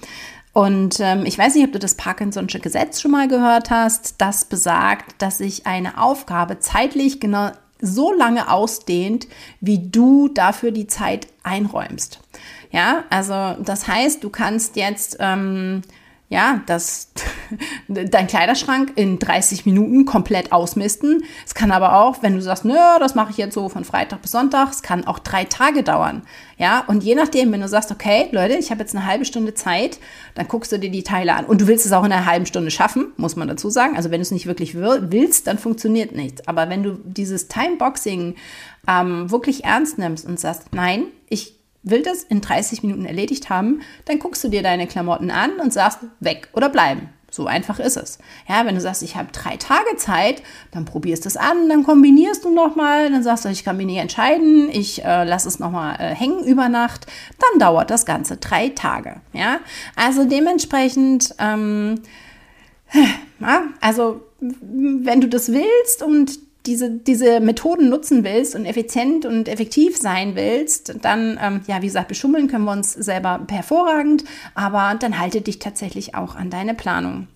Und 0.54 1.00
ähm, 1.00 1.26
ich 1.26 1.38
weiß 1.38 1.56
nicht, 1.56 1.66
ob 1.66 1.72
du 1.72 1.80
das 1.80 1.98
Parkinson'sche 1.98 2.60
Gesetz 2.60 3.00
schon 3.00 3.12
mal 3.12 3.30
gehört 3.30 3.70
hast. 3.70 4.16
Das 4.20 4.44
besagt, 4.44 5.22
dass 5.22 5.38
sich 5.38 5.66
eine 5.66 6.02
Aufgabe 6.02 6.60
zeitlich 6.60 7.22
genau 7.22 7.52
so 7.82 8.14
lange 8.14 8.50
ausdehnt, 8.50 9.28
wie 9.60 9.80
du 9.80 10.28
dafür 10.30 10.72
die 10.72 10.88
Zeit 10.88 11.28
einräumst. 11.44 12.20
Ja, 12.72 13.04
also 13.10 13.62
das 13.62 13.88
heißt, 13.88 14.24
du 14.24 14.30
kannst 14.30 14.76
jetzt 14.76 15.18
ähm, 15.20 15.82
ja, 16.32 16.62
das, 16.66 17.12
dein 17.90 18.26
Kleiderschrank 18.26 18.94
in 18.96 19.20
30 19.20 19.66
Minuten 19.66 20.06
komplett 20.06 20.54
ausmisten. 20.54 21.26
Es 21.46 21.54
kann 21.54 21.74
aber 21.74 21.98
auch, 21.98 22.24
wenn 22.24 22.36
du 22.36 22.42
sagst, 22.42 22.64
nö, 22.64 22.74
das 23.00 23.16
mache 23.16 23.32
ich 23.32 23.38
jetzt 23.38 23.54
so 23.54 23.68
von 23.68 23.84
Freitag 23.84 24.22
bis 24.22 24.32
Sonntag, 24.32 24.70
es 24.72 24.82
kann 24.82 25.06
auch 25.06 25.20
drei 25.20 25.44
Tage 25.44 25.84
dauern. 25.84 26.22
Ja, 26.58 26.86
und 26.88 27.04
je 27.04 27.16
nachdem, 27.16 27.52
wenn 27.52 27.60
du 27.60 27.68
sagst, 27.68 27.92
okay, 27.92 28.30
Leute, 28.32 28.56
ich 28.56 28.72
habe 28.72 28.80
jetzt 28.80 28.96
eine 28.96 29.06
halbe 29.06 29.26
Stunde 29.26 29.56
Zeit, 29.56 30.00
dann 30.34 30.48
guckst 30.48 30.72
du 30.72 30.80
dir 30.80 30.90
die 30.90 31.04
Teile 31.04 31.36
an. 31.36 31.44
Und 31.44 31.60
du 31.60 31.68
willst 31.68 31.86
es 31.86 31.92
auch 31.92 32.06
in 32.06 32.14
einer 32.14 32.26
halben 32.26 32.46
Stunde 32.46 32.72
schaffen, 32.72 33.12
muss 33.18 33.36
man 33.36 33.50
dazu 33.50 33.70
sagen. 33.70 33.98
Also 33.98 34.10
wenn 34.10 34.20
du 34.20 34.24
es 34.24 34.32
nicht 34.32 34.46
wirklich 34.46 34.74
willst, 34.74 35.48
dann 35.48 35.58
funktioniert 35.58 36.16
nichts. 36.16 36.48
Aber 36.48 36.70
wenn 36.70 36.82
du 36.82 36.98
dieses 37.04 37.50
Timeboxing 37.50 38.36
ähm, 38.88 39.30
wirklich 39.30 39.66
ernst 39.66 39.98
nimmst 39.98 40.26
und 40.26 40.40
sagst, 40.40 40.68
nein, 40.72 41.08
ich 41.28 41.61
will 41.84 42.04
das 42.04 42.24
in 42.24 42.42
30 42.42 42.84
Minuten 42.84 43.06
erledigt 43.06 43.50
haben, 43.50 43.82
dann 44.06 44.20
guckst 44.20 44.44
du 44.44 44.50
dir 44.50 44.64
deine 44.64 44.88
Klamotten 44.88 45.32
an 45.32 45.60
und 45.60 45.74
sagst, 45.74 46.00
weg 46.20 46.50
oder 46.54 46.70
bleiben. 46.70 47.10
So 47.34 47.46
einfach 47.46 47.80
ist 47.80 47.96
es. 47.96 48.20
Ja, 48.48 48.66
wenn 48.66 48.76
du 48.76 48.82
sagst, 48.82 49.02
ich 49.04 49.16
habe 49.16 49.32
drei 49.32 49.56
Tage 49.56 49.96
Zeit, 49.96 50.44
dann 50.72 50.84
probierst 50.84 51.24
du 51.24 51.30
es 51.30 51.38
an, 51.38 51.70
dann 51.70 51.84
kombinierst 51.84 52.44
du 52.44 52.54
nochmal, 52.54 53.10
dann 53.10 53.24
sagst 53.24 53.46
du, 53.46 53.50
ich 53.50 53.64
kann 53.64 53.78
mich 53.78 53.86
nicht 53.86 54.00
entscheiden, 54.00 54.70
ich 54.70 55.04
äh, 55.06 55.24
lasse 55.24 55.48
es 55.48 55.58
nochmal 55.58 55.96
äh, 55.96 56.14
hängen 56.14 56.44
über 56.44 56.68
Nacht, 56.68 57.08
dann 57.40 57.60
dauert 57.60 57.90
das 57.90 58.06
Ganze 58.06 58.36
drei 58.36 58.70
Tage. 58.70 59.22
Ja, 59.32 59.60
also 59.96 60.26
dementsprechend, 60.26 61.34
ähm, 61.40 62.02
also 63.80 64.24
wenn 64.40 65.22
du 65.22 65.30
das 65.30 65.54
willst 65.54 66.04
und 66.04 66.38
diese, 66.66 66.92
diese 66.92 67.40
Methoden 67.40 67.90
nutzen 67.90 68.24
willst 68.24 68.56
und 68.56 68.66
effizient 68.66 69.26
und 69.26 69.48
effektiv 69.48 69.98
sein 69.98 70.36
willst, 70.36 70.96
dann, 71.02 71.40
ähm, 71.42 71.62
ja, 71.66 71.82
wie 71.82 71.88
gesagt, 71.88 72.08
beschummeln 72.08 72.48
können 72.48 72.66
wir 72.66 72.72
uns 72.72 72.94
selber 72.94 73.46
hervorragend, 73.50 74.24
aber 74.54 74.96
dann 75.00 75.18
halte 75.18 75.42
dich 75.42 75.58
tatsächlich 75.58 76.14
auch 76.14 76.36
an 76.36 76.52
deine 76.52 76.76
Planung. 76.76 77.28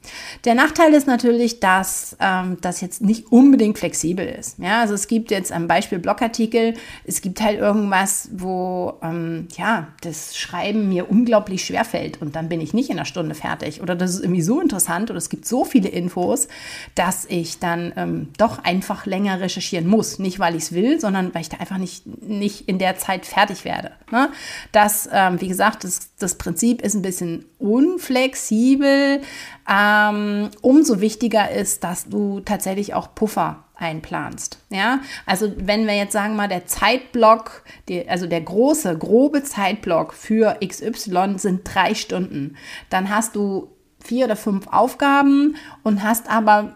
Der 0.45 0.53
Nachteil 0.53 0.93
ist 0.93 1.07
natürlich, 1.07 1.59
dass 1.59 2.15
ähm, 2.19 2.57
das 2.61 2.81
jetzt 2.81 3.01
nicht 3.01 3.31
unbedingt 3.31 3.79
flexibel 3.79 4.27
ist. 4.27 4.59
Ja, 4.59 4.81
also 4.81 4.93
es 4.93 5.07
gibt 5.07 5.31
jetzt 5.31 5.51
am 5.51 5.67
Beispiel 5.67 5.97
Blogartikel, 5.97 6.75
es 7.05 7.21
gibt 7.21 7.41
halt 7.41 7.59
irgendwas, 7.59 8.29
wo, 8.31 8.93
ähm, 9.01 9.47
ja, 9.57 9.87
das 10.01 10.37
Schreiben 10.37 10.87
mir 10.87 11.09
unglaublich 11.09 11.65
schwer 11.65 11.85
fällt 11.85 12.21
und 12.21 12.35
dann 12.35 12.47
bin 12.47 12.61
ich 12.61 12.73
nicht 12.73 12.91
in 12.91 12.97
einer 12.97 13.05
Stunde 13.05 13.33
fertig 13.33 13.81
oder 13.81 13.95
das 13.95 14.11
ist 14.11 14.21
irgendwie 14.21 14.43
so 14.43 14.61
interessant 14.61 15.09
oder 15.09 15.17
es 15.17 15.29
gibt 15.29 15.47
so 15.47 15.65
viele 15.65 15.89
Infos, 15.89 16.47
dass 16.93 17.25
ich 17.25 17.57
dann 17.57 17.91
ähm, 17.95 18.27
doch 18.37 18.63
einfach 18.63 19.07
länger 19.07 19.14
recherchieren 19.23 19.87
muss. 19.87 20.19
Nicht, 20.19 20.39
weil 20.39 20.55
ich 20.55 20.63
es 20.63 20.71
will, 20.73 20.99
sondern 20.99 21.33
weil 21.33 21.41
ich 21.41 21.49
da 21.49 21.57
einfach 21.57 21.77
nicht, 21.77 22.05
nicht 22.21 22.67
in 22.67 22.79
der 22.79 22.97
Zeit 22.97 23.25
fertig 23.25 23.65
werde. 23.65 23.91
Ne? 24.11 24.29
Das, 24.71 25.09
ähm, 25.11 25.39
wie 25.41 25.47
gesagt, 25.47 25.83
das, 25.83 26.15
das 26.17 26.35
Prinzip 26.35 26.81
ist 26.81 26.93
ein 26.95 27.01
bisschen 27.01 27.45
unflexibel. 27.59 29.21
Ähm, 29.69 30.49
umso 30.61 31.01
wichtiger 31.01 31.51
ist, 31.51 31.83
dass 31.83 32.07
du 32.07 32.41
tatsächlich 32.41 32.93
auch 32.93 33.15
Puffer 33.15 33.65
einplanst. 33.75 34.59
Ja, 34.69 34.99
also 35.25 35.51
wenn 35.57 35.87
wir 35.87 35.95
jetzt 35.95 36.13
sagen 36.13 36.35
mal, 36.35 36.47
der 36.47 36.65
Zeitblock, 36.65 37.63
die, 37.89 38.07
also 38.07 38.27
der 38.27 38.41
große, 38.41 38.97
grobe 38.97 39.43
Zeitblock 39.43 40.13
für 40.13 40.57
XY 40.65 41.35
sind 41.37 41.61
drei 41.63 41.93
Stunden, 41.93 42.55
dann 42.89 43.09
hast 43.09 43.35
du 43.35 43.69
vier 43.99 44.25
oder 44.25 44.35
fünf 44.35 44.67
Aufgaben 44.67 45.55
und 45.83 46.03
hast 46.03 46.29
aber 46.29 46.73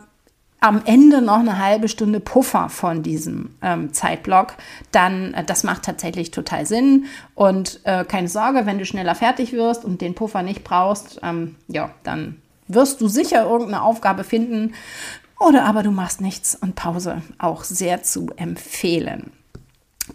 am 0.62 0.82
Ende 0.86 1.22
noch 1.22 1.40
eine 1.40 1.58
halbe 1.58 1.88
Stunde 1.88 2.20
Puffer 2.20 2.70
von 2.70 3.02
diesem 3.02 3.56
ähm, 3.62 3.94
Zeitblock, 3.94 4.56
dann 4.92 5.34
äh, 5.34 5.44
das 5.44 5.64
macht 5.64 5.84
tatsächlich 5.84 6.32
total 6.32 6.66
Sinn. 6.66 7.06
Und 7.36 7.80
äh, 7.86 8.04
keine 8.04 8.28
Sorge, 8.28 8.66
wenn 8.66 8.78
du 8.78 8.86
schneller 8.86 9.16
fertig 9.16 9.54
wirst 9.54 9.86
und 9.86 10.02
den 10.02 10.16
Puffer 10.16 10.44
nicht 10.44 10.64
brauchst, 10.64 11.20
ähm, 11.24 11.56
ja, 11.68 11.92
dann 12.04 12.42
wirst 12.68 13.02
du 13.02 13.08
sicher 13.08 13.44
irgendeine 13.44 13.82
Aufgabe 13.82 14.24
finden. 14.24 14.74
Oder 15.40 15.64
aber 15.64 15.84
du 15.84 15.92
machst 15.92 16.20
nichts 16.20 16.56
und 16.56 16.76
Pause 16.76 17.22
auch 17.38 17.64
sehr 17.64 18.04
zu 18.04 18.30
empfehlen. 18.36 19.32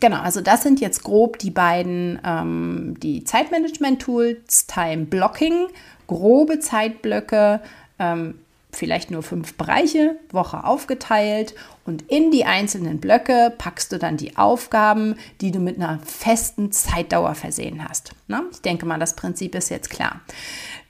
Genau, 0.00 0.20
also 0.20 0.40
das 0.40 0.62
sind 0.62 0.80
jetzt 0.80 1.04
grob 1.04 1.38
die 1.38 1.50
beiden, 1.50 2.20
ähm, 2.24 2.96
die 2.98 3.24
Zeitmanagement-Tools, 3.24 4.66
Time 4.66 5.06
Blocking, 5.06 5.68
grobe 6.06 6.58
Zeitblöcke, 6.58 7.60
ähm, 7.98 8.34
vielleicht 8.75 9.11
nur 9.11 9.23
fünf 9.23 9.54
Bereiche, 9.54 10.16
Woche 10.31 10.64
aufgeteilt 10.64 11.54
und 11.85 12.02
in 12.11 12.31
die 12.31 12.45
einzelnen 12.45 13.00
Blöcke 13.00 13.52
packst 13.57 13.93
du 13.93 13.99
dann 13.99 14.16
die 14.16 14.37
Aufgaben, 14.37 15.17
die 15.41 15.50
du 15.50 15.60
mit 15.60 15.76
einer 15.76 15.99
festen 16.04 16.73
Zeitdauer 16.73 17.34
versehen 17.34 17.87
hast. 17.89 18.13
Ne? 18.28 18.43
Ich 18.52 18.60
denke 18.63 18.87
mal, 18.87 18.99
das 18.99 19.17
Prinzip 19.17 19.54
ist 19.54 19.71
jetzt 19.71 19.91
klar. 19.91 20.21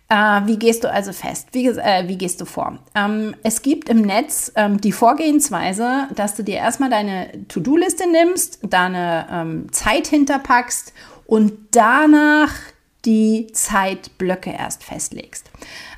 Äh, 0.08 0.46
wie 0.46 0.58
gehst 0.58 0.84
du 0.84 0.90
also 0.90 1.12
fest? 1.12 1.48
Wie, 1.52 1.66
äh, 1.66 2.08
wie 2.08 2.18
gehst 2.18 2.40
du 2.40 2.44
vor? 2.44 2.78
Ähm, 2.94 3.34
es 3.42 3.62
gibt 3.62 3.88
im 3.88 4.02
Netz 4.02 4.52
ähm, 4.54 4.80
die 4.80 4.92
Vorgehensweise, 4.92 6.08
dass 6.14 6.34
du 6.34 6.44
dir 6.44 6.56
erstmal 6.56 6.90
deine 6.90 7.46
To-Do-Liste 7.48 8.10
nimmst, 8.10 8.60
deine 8.62 9.26
ähm, 9.30 9.72
Zeit 9.72 10.06
hinterpackst 10.06 10.92
und 11.26 11.54
danach 11.70 12.52
die 13.04 13.48
Zeitblöcke 13.52 14.50
erst 14.50 14.84
festlegst. 14.84 15.50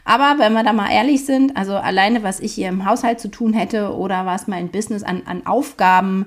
Aber 0.06 0.36
wenn 0.38 0.52
wir 0.54 0.62
da 0.62 0.72
mal 0.72 0.90
ehrlich 0.90 1.26
sind, 1.26 1.56
also 1.56 1.74
alleine 1.74 2.22
was 2.22 2.40
ich 2.40 2.54
hier 2.54 2.68
im 2.68 2.86
Haushalt 2.86 3.20
zu 3.20 3.28
tun 3.28 3.52
hätte 3.52 3.94
oder 3.94 4.24
was 4.24 4.46
mein 4.46 4.68
Business 4.68 5.02
an, 5.02 5.22
an 5.26 5.46
Aufgaben 5.46 6.26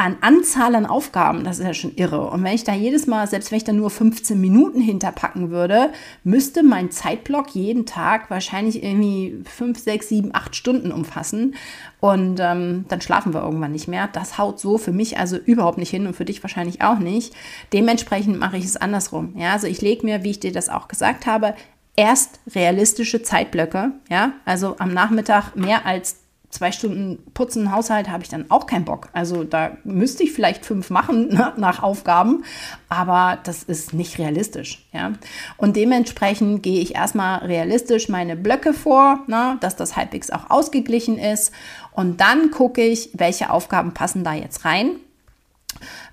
an 0.00 0.16
Anzahl 0.20 0.76
an 0.76 0.86
Aufgaben, 0.86 1.42
das 1.42 1.58
ist 1.58 1.64
ja 1.64 1.74
schon 1.74 1.96
irre. 1.96 2.30
Und 2.30 2.44
wenn 2.44 2.54
ich 2.54 2.62
da 2.62 2.72
jedes 2.72 3.08
Mal, 3.08 3.26
selbst 3.26 3.50
wenn 3.50 3.56
ich 3.56 3.64
da 3.64 3.72
nur 3.72 3.90
15 3.90 4.40
Minuten 4.40 4.80
hinterpacken 4.80 5.50
würde, 5.50 5.90
müsste 6.22 6.62
mein 6.62 6.92
Zeitblock 6.92 7.52
jeden 7.56 7.84
Tag 7.84 8.30
wahrscheinlich 8.30 8.84
irgendwie 8.84 9.42
5, 9.44 9.76
6, 9.76 10.08
7, 10.08 10.30
8 10.32 10.54
Stunden 10.54 10.92
umfassen. 10.92 11.56
Und 11.98 12.38
ähm, 12.38 12.84
dann 12.86 13.00
schlafen 13.00 13.34
wir 13.34 13.42
irgendwann 13.42 13.72
nicht 13.72 13.88
mehr. 13.88 14.08
Das 14.12 14.38
haut 14.38 14.60
so 14.60 14.78
für 14.78 14.92
mich 14.92 15.18
also 15.18 15.36
überhaupt 15.36 15.78
nicht 15.78 15.90
hin 15.90 16.06
und 16.06 16.14
für 16.14 16.24
dich 16.24 16.44
wahrscheinlich 16.44 16.80
auch 16.80 17.00
nicht. 17.00 17.34
Dementsprechend 17.72 18.38
mache 18.38 18.56
ich 18.56 18.66
es 18.66 18.76
andersrum. 18.76 19.34
Ja, 19.36 19.54
also 19.54 19.66
ich 19.66 19.82
lege 19.82 20.06
mir, 20.06 20.22
wie 20.22 20.30
ich 20.30 20.38
dir 20.38 20.52
das 20.52 20.68
auch 20.68 20.86
gesagt 20.86 21.26
habe, 21.26 21.54
erst 21.98 22.38
realistische 22.54 23.22
Zeitblöcke. 23.22 23.90
Ja, 24.08 24.32
also 24.44 24.76
am 24.78 24.94
Nachmittag 24.94 25.56
mehr 25.56 25.84
als 25.84 26.20
zwei 26.48 26.70
Stunden 26.70 27.18
putzen 27.34 27.72
Haushalt 27.72 28.08
habe 28.08 28.22
ich 28.22 28.28
dann 28.28 28.50
auch 28.50 28.66
keinen 28.66 28.84
Bock. 28.84 29.08
Also 29.12 29.42
da 29.42 29.76
müsste 29.82 30.22
ich 30.22 30.32
vielleicht 30.32 30.64
fünf 30.64 30.90
machen 30.90 31.28
ne, 31.34 31.52
nach 31.56 31.82
Aufgaben, 31.82 32.44
aber 32.88 33.38
das 33.42 33.64
ist 33.64 33.94
nicht 33.94 34.16
realistisch. 34.18 34.86
Ja? 34.92 35.12
Und 35.56 35.74
dementsprechend 35.74 36.62
gehe 36.62 36.80
ich 36.80 36.94
erstmal 36.94 37.40
realistisch 37.40 38.08
meine 38.08 38.36
Blöcke 38.36 38.74
vor, 38.74 39.24
ne, 39.26 39.58
dass 39.60 39.74
das 39.74 39.96
halbwegs 39.96 40.30
auch 40.30 40.50
ausgeglichen 40.50 41.18
ist. 41.18 41.52
Und 41.90 42.20
dann 42.20 42.52
gucke 42.52 42.80
ich, 42.80 43.10
welche 43.14 43.50
Aufgaben 43.50 43.92
passen 43.92 44.22
da 44.22 44.34
jetzt 44.34 44.64
rein. 44.64 45.00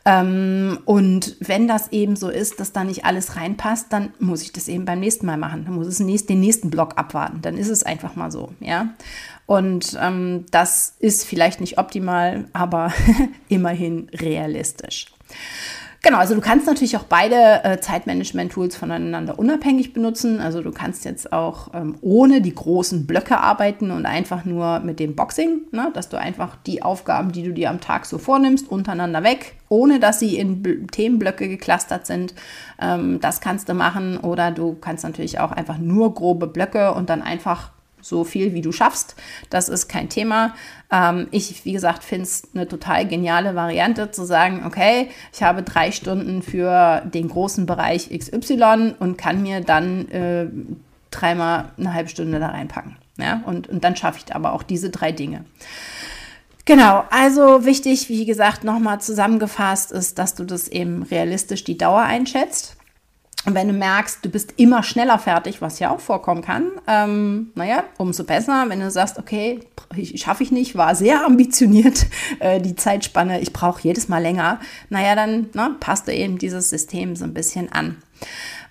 Ähm, 0.06 0.80
und 0.86 1.36
wenn 1.40 1.68
das 1.68 1.92
eben 1.92 2.16
so 2.16 2.30
ist, 2.30 2.60
dass 2.60 2.72
da 2.72 2.84
nicht 2.84 3.06
alles 3.06 3.36
reinpasst, 3.36 3.92
dann 3.92 4.14
muss 4.20 4.44
ich 4.44 4.54
das 4.54 4.68
eben 4.68 4.86
beim 4.86 5.00
nächsten 5.00 5.26
Mal 5.26 5.38
machen. 5.38 5.66
Dann 5.66 5.76
muss 5.76 5.88
es 5.88 6.00
nächst, 6.00 6.30
den 6.30 6.40
nächsten 6.40 6.70
Block 6.70 6.98
abwarten. 6.98 7.42
Dann 7.42 7.58
ist 7.58 7.70
es 7.70 7.84
einfach 7.84 8.16
mal 8.16 8.32
so, 8.32 8.54
ja. 8.60 8.90
Und 9.48 9.98
ähm, 10.00 10.46
das 10.52 10.96
ist 11.00 11.26
vielleicht 11.26 11.60
nicht 11.60 11.78
optimal, 11.80 12.46
aber 12.54 12.94
immerhin 13.50 14.10
realistisch. 14.14 15.08
Genau, 16.06 16.20
also 16.20 16.36
du 16.36 16.42
kannst 16.42 16.68
natürlich 16.68 16.96
auch 16.98 17.06
beide 17.06 17.64
äh, 17.64 17.80
Zeitmanagement-Tools 17.80 18.76
voneinander 18.76 19.40
unabhängig 19.40 19.92
benutzen. 19.92 20.40
Also 20.40 20.62
du 20.62 20.72
kannst 20.72 21.04
jetzt 21.04 21.34
auch 21.34 21.74
ähm, 21.74 21.96
ohne 22.02 22.42
die 22.42 22.54
großen 22.54 23.08
Blöcke 23.08 23.40
arbeiten 23.40 23.90
und 23.90 24.06
einfach 24.06 24.46
nur 24.46 24.82
mit 24.82 25.00
dem 25.00 25.16
Boxing, 25.16 25.62
ne? 25.72 25.90
dass 25.96 26.08
du 26.08 26.20
einfach 26.20 26.58
die 26.68 26.84
Aufgaben, 26.84 27.32
die 27.32 27.42
du 27.42 27.54
dir 27.54 27.72
am 27.72 27.82
Tag 27.82 28.06
so 28.06 28.20
vornimmst, 28.20 28.70
untereinander 28.70 29.24
weg, 29.24 29.56
ohne 29.68 30.00
dass 30.00 30.20
sie 30.20 30.38
in 30.38 30.62
B 30.62 30.76
Themenblöcke 30.86 31.48
geklustert 31.48 32.06
sind. 32.06 32.36
Ähm, 32.80 33.20
das 33.20 33.42
kannst 33.42 33.68
du 33.68 33.74
machen. 33.74 34.18
Oder 34.18 34.52
du 34.52 34.76
kannst 34.80 35.04
natürlich 35.04 35.40
auch 35.40 35.54
einfach 35.54 35.80
nur 35.80 36.14
grobe 36.14 36.46
Blöcke 36.46 36.94
und 36.94 37.10
dann 37.10 37.24
einfach 37.24 37.72
so 38.06 38.24
viel 38.24 38.54
wie 38.54 38.62
du 38.62 38.72
schaffst. 38.72 39.16
Das 39.50 39.68
ist 39.68 39.88
kein 39.88 40.10
Thema. 40.10 40.54
Ähm, 40.92 41.28
ich, 41.32 41.66
wie 41.66 41.74
gesagt, 41.74 42.04
finde 42.04 42.26
es 42.26 42.48
eine 42.54 42.68
total 42.68 43.08
geniale 43.08 43.56
Variante 43.56 44.12
zu 44.12 44.26
sagen, 44.26 44.64
okay, 44.66 45.10
ich 45.34 45.42
habe 45.42 45.64
drei 45.64 45.92
Stunden 45.92 46.44
für 46.44 47.02
den 47.06 47.30
großen 47.30 47.66
Bereich 47.66 48.10
XY 48.16 48.96
und 49.00 49.18
kann 49.18 49.42
mir 49.42 49.62
dann 49.62 50.08
äh, 50.10 50.48
dreimal 51.10 51.72
eine 51.78 51.94
halbe 51.94 52.10
Stunde 52.10 52.40
da 52.40 52.50
reinpacken. 52.50 52.96
Ja? 53.18 53.42
Und, 53.46 53.68
und 53.68 53.84
dann 53.84 53.96
schaffe 53.96 54.20
ich 54.24 54.36
aber 54.36 54.54
auch 54.54 54.62
diese 54.62 54.92
drei 54.92 55.12
Dinge. 55.12 55.44
Genau, 56.66 57.06
also 57.12 57.66
wichtig, 57.66 58.10
wie 58.10 58.26
gesagt, 58.26 58.64
nochmal 58.64 59.00
zusammengefasst 59.00 59.92
ist, 59.92 60.18
dass 60.18 60.34
du 60.34 60.44
das 60.44 60.68
eben 60.68 61.04
realistisch 61.04 61.64
die 61.64 61.78
Dauer 61.78 62.02
einschätzt. 62.02 62.76
Und 63.46 63.54
wenn 63.54 63.68
du 63.68 63.74
merkst, 63.74 64.26
du 64.26 64.30
bist 64.30 64.54
immer 64.58 64.82
schneller 64.82 65.20
fertig, 65.20 65.62
was 65.62 65.80
ja 65.80 65.92
auch 65.92 66.00
vorkommen 66.00 66.42
kann, 66.42 66.72
ähm, 66.88 67.52
naja, 67.56 67.84
umso 67.98 68.24
besser. 68.24 68.66
Wenn 68.68 68.80
du 68.80 68.90
sagst, 68.90 69.20
okay, 69.20 69.60
schaffe 70.16 70.44
ich 70.44 70.52
nicht, 70.52 70.76
war 70.76 70.96
sehr 70.96 71.26
ambitioniert, 71.26 72.08
äh, 72.40 72.60
die 72.60 72.76
Zeitspanne, 72.76 73.40
ich 73.42 73.54
brauche 73.54 73.82
jedes 73.84 74.08
Mal 74.08 74.22
länger, 74.22 74.60
naja, 74.90 75.16
dann 75.16 75.50
na, 75.54 75.76
passt 75.80 76.08
du 76.08 76.14
eben 76.14 76.38
dieses 76.38 76.70
System 76.70 77.16
so 77.16 77.24
ein 77.24 77.34
bisschen 77.34 77.72
an. 77.72 77.98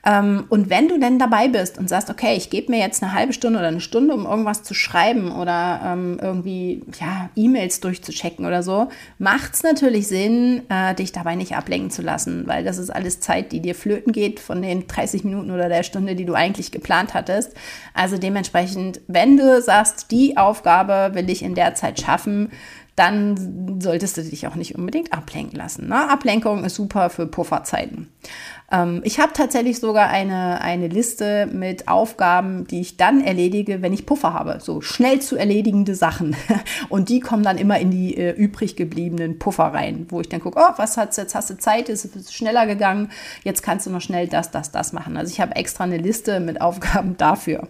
Ähm, 0.05 0.45
und 0.49 0.71
wenn 0.71 0.89
du 0.89 0.99
denn 0.99 1.19
dabei 1.19 1.49
bist 1.49 1.79
und 1.79 1.89
sagst, 1.89 2.11
okay, 2.11 2.35
ich 2.37 2.51
gebe 2.51 2.71
mir 2.71 2.79
jetzt 2.79 3.03
eine 3.03 3.15
halbe 3.15 3.33
Stunde 3.33 3.59
oder 3.59 3.69
eine 3.69 3.81
Stunde, 3.81 4.15
um 4.15 4.27
irgendwas 4.27 4.63
zu 4.63 4.75
schreiben 4.75 5.33
oder 5.33 5.81
ähm, 5.85 6.19
irgendwie 6.21 6.83
ja, 7.01 7.31
E-Mails 7.37 7.81
durchzuchecken 7.81 8.45
oder 8.45 8.63
so, 8.63 8.89
macht 9.19 9.55
es 9.55 9.63
natürlich 9.63 10.09
Sinn, 10.09 10.63
äh, 10.69 10.95
dich 10.95 11.13
dabei 11.13 11.35
nicht 11.37 11.57
ablenken 11.57 11.91
zu 11.91 12.03
lassen, 12.03 12.47
weil 12.47 12.65
das 12.65 12.79
ist 12.79 12.91
alles 12.91 13.21
Zeit, 13.21 13.53
die 13.53 13.61
dir 13.61 13.75
flöten 13.75 14.13
geht 14.13 14.41
von 14.41 14.61
den 14.61 14.87
30 14.87 15.25
Minuten 15.25 15.51
oder 15.51 15.69
der 15.69 15.83
Stunde, 15.83 16.15
die 16.15 16.27
du 16.27 16.35
eigentlich 16.35 16.71
geplant 16.71 17.15
hattest. 17.15 17.55
Also 17.95 18.19
dementsprechend, 18.19 19.01
wenn 19.07 19.37
du 19.37 19.63
sagst, 19.63 20.11
die 20.11 20.37
Aufgabe 20.37 21.15
will 21.15 21.31
ich 21.31 21.43
in 21.43 21.55
der 21.55 21.75
Zeit 21.75 22.01
schaffen, 22.01 22.51
dann 22.97 23.81
solltest 23.81 24.17
du 24.17 24.23
dich 24.23 24.47
auch 24.47 24.55
nicht 24.55 24.77
unbedingt 24.77 25.13
ablenken 25.13 25.59
lassen. 25.59 25.89
Ne? 25.89 26.09
Ablenkung 26.09 26.65
ist 26.65 26.77
super 26.77 27.11
für 27.11 27.27
Pufferzeiten. 27.27 28.09
Ähm, 28.71 29.01
ich 29.05 29.19
habe 29.19 29.33
tatsächlich 29.33 29.81
sogar 29.81 30.09
eine, 30.09 30.61
eine 30.61 30.87
Liste 30.87 31.47
mit 31.47 31.89
Aufgaben, 31.89 32.67
die 32.67 32.81
ich 32.81 32.97
dann 32.97 33.21
erledige, 33.21 33.83
wenn 33.83 33.93
ich 33.93 34.07
Puffer 34.07 34.33
habe. 34.33 34.59
So 34.61 34.81
schnell 34.81 35.21
zu 35.21 35.37
erledigende 35.37 35.95
Sachen. 35.95 36.37
Und 36.89 37.09
die 37.09 37.21
kommen 37.21 37.43
dann 37.43 37.59
immer 37.59 37.79
in 37.79 37.91
die 37.91 38.17
äh, 38.17 38.31
übrig 38.31 38.77
gebliebenen 38.77 39.39
Puffer 39.39 39.65
rein, 39.65 40.07
wo 40.11 40.21
ich 40.21 40.29
dann 40.29 40.41
gucke, 40.41 40.61
oh, 40.61 40.73
was 40.77 40.97
hat's 40.97 41.17
jetzt? 41.17 41.35
Hast 41.35 41.51
du 41.51 41.59
Zeit? 41.59 41.89
Ist 41.89 42.05
es 42.17 42.33
schneller 42.33 42.67
gegangen? 42.67 43.11
Jetzt 43.43 43.63
kannst 43.63 43.87
du 43.87 43.91
noch 43.91 44.01
schnell 44.01 44.29
das, 44.29 44.53
das, 44.53 44.71
das 44.71 44.93
machen. 44.93 45.17
Also 45.17 45.33
ich 45.33 45.41
habe 45.41 45.57
extra 45.57 45.85
eine 45.85 45.99
Liste 45.99 46.39
mit 46.39 46.61
Aufgaben 46.61 47.17
dafür. 47.19 47.69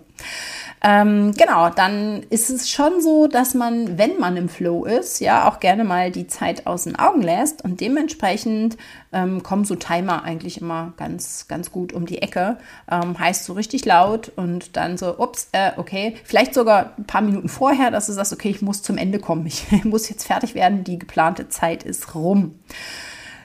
Ähm, 0.87 1.33
genau, 1.33 1.71
dann 1.71 2.25
ist 2.29 2.51
es 2.51 2.69
schon 2.69 3.01
so, 3.01 3.27
dass 3.27 3.55
man, 3.55 3.97
wenn 3.97 4.19
man 4.19 4.37
im 4.37 4.51
Flow 4.51 4.85
ist, 4.85 5.19
ja 5.19 5.49
auch 5.49 5.59
gerne 5.59 5.83
mal 5.83 6.11
die 6.11 6.27
Zeit 6.27 6.67
aus 6.67 6.85
den 6.85 6.97
Augen 6.97 7.23
lässt 7.23 7.65
und 7.65 7.81
dementsprechend 7.81 8.77
ähm, 9.11 9.43
kommen 9.43 9.65
so 9.65 9.77
Timer 9.77 10.25
eigentlich 10.25 10.61
immer 10.61 10.93
ganz, 10.99 11.49
ganz 11.49 11.73
gut 11.73 11.95
um 11.95 12.05
die 12.05 12.21
Ecke. 12.21 12.59
Ähm, 12.91 13.19
heißt 13.19 13.47
so 13.47 13.55
richtig 13.55 13.87
laut 13.87 14.31
und 14.37 14.77
dann 14.77 14.99
so, 14.99 15.19
ups, 15.19 15.49
äh, 15.53 15.73
okay, 15.79 16.17
vielleicht 16.23 16.53
sogar 16.53 16.93
ein 16.99 17.07
paar 17.07 17.23
Minuten 17.23 17.49
vorher, 17.49 17.91
dass 17.91 18.05
du 18.05 18.13
sagst, 18.13 18.35
okay, 18.35 18.51
ich 18.51 18.61
muss 18.61 18.83
zum 18.83 18.99
Ende 18.99 19.21
kommen, 19.21 19.47
ich 19.47 19.85
muss 19.85 20.11
jetzt 20.11 20.27
fertig 20.27 20.55
werden, 20.55 20.85
die 20.85 20.99
geplante 20.99 21.49
Zeit 21.49 21.83
ist 21.83 22.15
rum. 22.15 22.57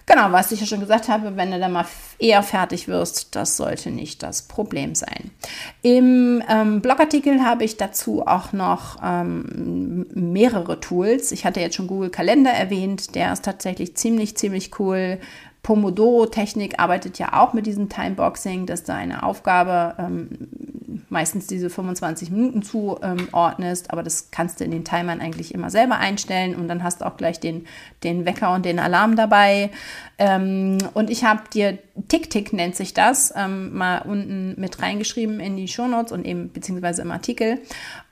Genau, 0.10 0.32
was 0.32 0.52
ich 0.52 0.60
ja 0.60 0.65
schon 0.65 0.80
gesagt 0.80 1.08
habe, 1.08 1.38
wenn 1.38 1.52
du 1.52 1.60
dann 1.60 1.72
mal 1.72 1.86
eher 2.17 2.41
fertig 2.41 2.88
wirst, 2.88 3.36
das 3.36 3.58
sollte 3.58 3.91
nicht 3.91 4.24
das 4.24 4.41
Problem 4.41 4.95
sein. 4.95 5.30
Im 5.84 6.41
ähm, 6.50 6.82
Blogartikel 6.82 7.45
habe 7.45 7.63
ich 7.63 7.78
dazu 7.78 8.26
auch 8.26 8.52
noch 8.52 8.98
ähm, 9.04 10.08
mehrere 10.15 10.80
Tools. 10.80 11.32
Ich 11.32 11.45
hatte 11.45 11.60
jetzt 11.60 11.76
schon 11.76 11.86
Google 11.86 12.10
Kalender 12.10 12.50
erwähnt, 12.50 13.13
der 13.13 13.32
ist 13.32 13.45
tatsächlich 13.45 13.95
ziemlich, 13.98 14.36
ziemlich 14.36 14.80
cool. 14.80 15.19
Pomodoro-Technik 15.69 16.79
arbeitet 16.79 17.19
ja 17.19 17.34
auch 17.34 17.53
mit 17.53 17.67
diesem 17.67 17.89
Timeboxing, 17.89 18.65
dass 18.65 18.86
du 18.86 18.93
eine 18.95 19.21
Aufgabe 19.21 19.93
ähm, 19.99 20.49
meistens 21.10 21.45
diese 21.45 21.69
25 21.69 22.32
Minuten 22.32 22.63
zuordnest, 22.63 23.86
ähm, 23.86 23.91
aber 23.91 24.01
das 24.01 24.32
kannst 24.32 24.60
du 24.60 24.63
in 24.63 24.71
den 24.71 24.84
Timern 24.84 25.21
eigentlich 25.21 25.53
immer 25.53 25.69
selber 25.69 25.97
einstellen 25.99 26.55
und 26.55 26.67
dann 26.67 26.82
hast 26.82 27.01
du 27.01 27.05
auch 27.05 27.17
gleich 27.17 27.39
den, 27.39 27.67
den 28.03 28.25
Wecker 28.25 28.51
und 28.55 28.65
den 28.65 28.79
Alarm 28.79 29.15
dabei. 29.15 29.69
Ähm, 30.17 30.79
und 30.95 31.12
ich 31.12 31.23
habe 31.23 31.43
dir 31.53 31.77
Tick-Tick 32.08 32.51
nennt 32.51 32.75
sich 32.75 32.95
das, 32.95 33.32
ähm, 33.36 33.77
mal 33.77 33.99
unten 33.99 34.60
mit 34.60 34.82
reingeschrieben 34.82 35.39
in 35.39 35.55
die 35.55 35.67
Shownotes 35.67 36.12
und 36.12 36.25
eben 36.25 36.51
beziehungsweise 36.51 37.03
im 37.03 37.12
Artikel. 37.12 37.60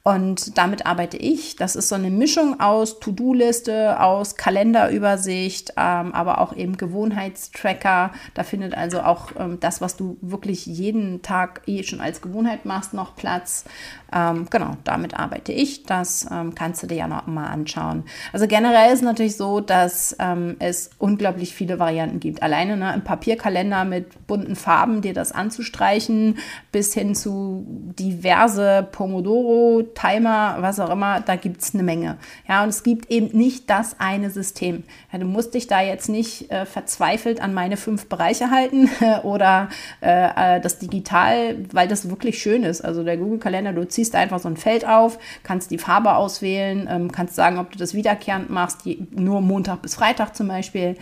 Und 0.08 0.58
damit 0.58 0.86
arbeite 0.86 1.18
ich. 1.18 1.58
Das 1.58 1.76
ist 1.76 1.90
so 1.90 1.96
eine 1.96 2.10
Mischung 2.10 2.62
aus 2.62 3.02
To-Do-Liste, 3.02 4.00
aus 4.00 4.38
Kalenderübersicht, 4.38 5.74
ähm, 5.76 6.14
aber 6.14 6.40
auch 6.40 6.56
eben 6.56 6.78
Gewohnheitstracker. 6.78 8.14
Da 8.34 8.44
findet 8.44 8.74
also 8.74 9.02
auch 9.02 9.32
ähm, 9.38 9.60
das, 9.60 9.82
was 9.82 9.98
du 9.98 10.18
wirklich 10.22 10.66
jeden 10.66 11.24
Tag 11.24 11.64
eh 11.66 11.84
schon 11.84 12.00
als 12.00 12.22
Gewohnheit 12.22 12.64
machst, 12.64 12.94
noch 12.94 13.18
Platz. 13.18 13.66
Ähm, 14.14 14.48
genau, 14.50 14.78
damit 14.86 15.20
arbeite 15.20 15.52
ich. 15.52 15.84
Das 15.84 16.26
ähm, 16.32 16.56
kannst 16.56 16.84
du 16.84 16.88
dir 16.88 16.96
ja 16.96 17.08
noch 17.10 17.28
mal 17.28 17.48
anschauen. 17.48 18.04
Also 18.32 18.48
generell 18.48 18.94
ist 18.94 19.04
natürlich 19.04 19.36
so, 19.36 19.60
dass 19.60 20.16
ähm, 20.20 20.56
es 20.60 20.90
unglaublich 21.00 21.54
viele 21.54 21.80
Varianten 21.80 22.22
gibt. 22.22 22.42
Alleine 22.42 22.78
ne, 22.78 22.94
im 22.94 23.04
Papierkalender 23.04 23.84
mit 23.84 24.26
bunten 24.26 24.56
Farben 24.56 25.02
dir 25.02 25.14
das 25.14 25.34
anzustreichen, 25.34 26.38
bis 26.72 26.94
hin 26.94 27.14
zu 27.14 27.66
diverse 28.00 28.88
Pomodoro, 28.90 29.84
Timer, 29.98 30.58
was 30.60 30.80
auch 30.80 30.92
immer, 30.92 31.22
da 31.22 31.36
gibt 31.36 31.62
es 31.62 31.74
eine 31.74 31.82
Menge. 31.82 32.18
Ja, 32.48 32.64
und 32.64 32.70
es 32.70 32.84
gibt 32.84 33.10
eben 33.10 33.36
nicht 33.36 33.70
das 33.70 34.00
eine 34.00 34.30
System. 34.30 34.84
Ja, 35.12 35.18
du 35.18 35.26
musst 35.26 35.56
dich 35.56 35.68
da 35.68 35.82
jetzt 35.82 36.08
nicht 36.08 36.52
äh, 36.52 36.66
verzweifelt 36.66 37.42
an 37.42 37.54
meine 37.54 37.78
fünf 37.78 38.08
Bereiche 38.08 38.52
halten 38.52 38.90
oder 39.24 39.70
äh, 40.02 40.58
äh, 40.58 40.62
das 40.62 40.78
digital, 40.78 41.58
weil 41.72 41.88
das 41.88 42.10
wirklich 42.10 42.40
schön 42.40 42.64
ist. 42.64 42.82
Also 42.82 43.04
der 43.04 43.18
Google-Kalender, 43.18 43.74
du 43.74 43.88
ziehst 43.88 44.16
einfach 44.16 44.40
so 44.40 44.48
ein 44.48 44.58
Feld 44.58 44.88
auf, 44.88 45.18
kannst 45.42 45.72
die 45.72 45.80
Farbe 45.80 46.16
auswählen, 46.16 46.88
ähm, 46.90 47.12
kannst 47.12 47.36
sagen, 47.36 47.58
ob 47.58 47.72
du 47.72 47.80
das 47.80 47.96
wiederkehrend 47.96 48.52
machst, 48.52 48.86
die, 48.86 49.08
nur 49.12 49.42
Montag 49.42 49.82
bis 49.82 49.96
Freitag 49.96 50.36
zum 50.36 50.48
Beispiel. 50.48 50.96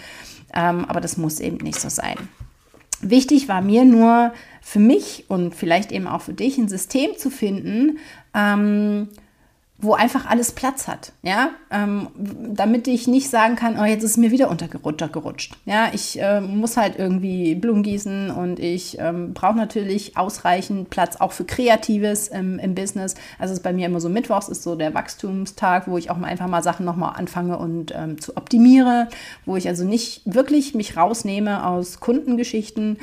Ähm, 0.54 0.86
aber 0.86 1.02
das 1.02 1.18
muss 1.18 1.42
eben 1.42 1.58
nicht 1.58 1.80
so 1.80 1.90
sein. 1.90 2.16
Wichtig 3.02 3.48
war 3.48 3.62
mir 3.62 3.86
nur 3.86 4.34
für 4.62 4.80
mich 4.80 5.26
und 5.28 5.54
vielleicht 5.54 5.92
eben 5.92 6.08
auch 6.08 6.22
für 6.22 6.34
dich 6.34 6.58
ein 6.58 6.68
System 6.68 7.18
zu 7.18 7.30
finden, 7.30 8.00
ähm, 8.34 9.10
wo 9.78 9.94
einfach 9.94 10.26
alles 10.26 10.54
Platz 10.54 10.88
hat, 10.88 11.12
ja, 11.22 11.50
ähm, 11.70 12.08
damit 12.16 12.88
ich 12.88 13.08
nicht 13.08 13.30
sagen 13.30 13.58
kann, 13.58 13.78
oh, 13.78 13.84
jetzt 13.84 14.04
ist 14.04 14.16
mir 14.16 14.32
wieder 14.32 14.50
untergerutscht. 14.50 15.54
Ja, 15.66 15.90
ich 15.94 16.20
äh, 16.22 16.40
muss 16.40 16.78
halt 16.78 16.98
irgendwie 16.98 17.56
Blumen 17.56 17.84
gießen 17.84 18.32
und 18.32 18.60
ich 18.60 18.98
ähm, 19.00 19.34
brauche 19.34 19.58
natürlich 19.58 20.16
ausreichend 20.16 20.90
Platz 20.90 21.18
auch 21.18 21.34
für 21.34 21.44
Kreatives 21.44 22.30
im, 22.30 22.58
im 22.58 22.74
Business. 22.74 23.16
Also 23.38 23.52
es 23.52 23.60
ist 23.60 23.64
bei 23.64 23.74
mir 23.74 23.88
immer 23.88 24.00
so 24.00 24.08
Mittwochs 24.08 24.48
ist 24.48 24.64
so 24.64 24.76
der 24.76 24.94
Wachstumstag, 24.94 25.90
wo 25.90 25.98
ich 25.98 26.10
auch 26.10 26.18
mal 26.18 26.28
einfach 26.28 26.48
mal 26.48 26.64
Sachen 26.64 26.86
nochmal 26.86 27.16
anfange 27.18 27.58
und 27.58 27.94
ähm, 27.94 28.22
zu 28.22 28.38
optimiere, 28.38 29.10
wo 29.46 29.58
ich 29.58 29.68
also 29.68 29.84
nicht 29.84 30.22
wirklich 30.24 30.74
mich 30.74 30.96
rausnehme 30.96 31.68
aus 31.68 32.00
Kundengeschichten 32.00 32.98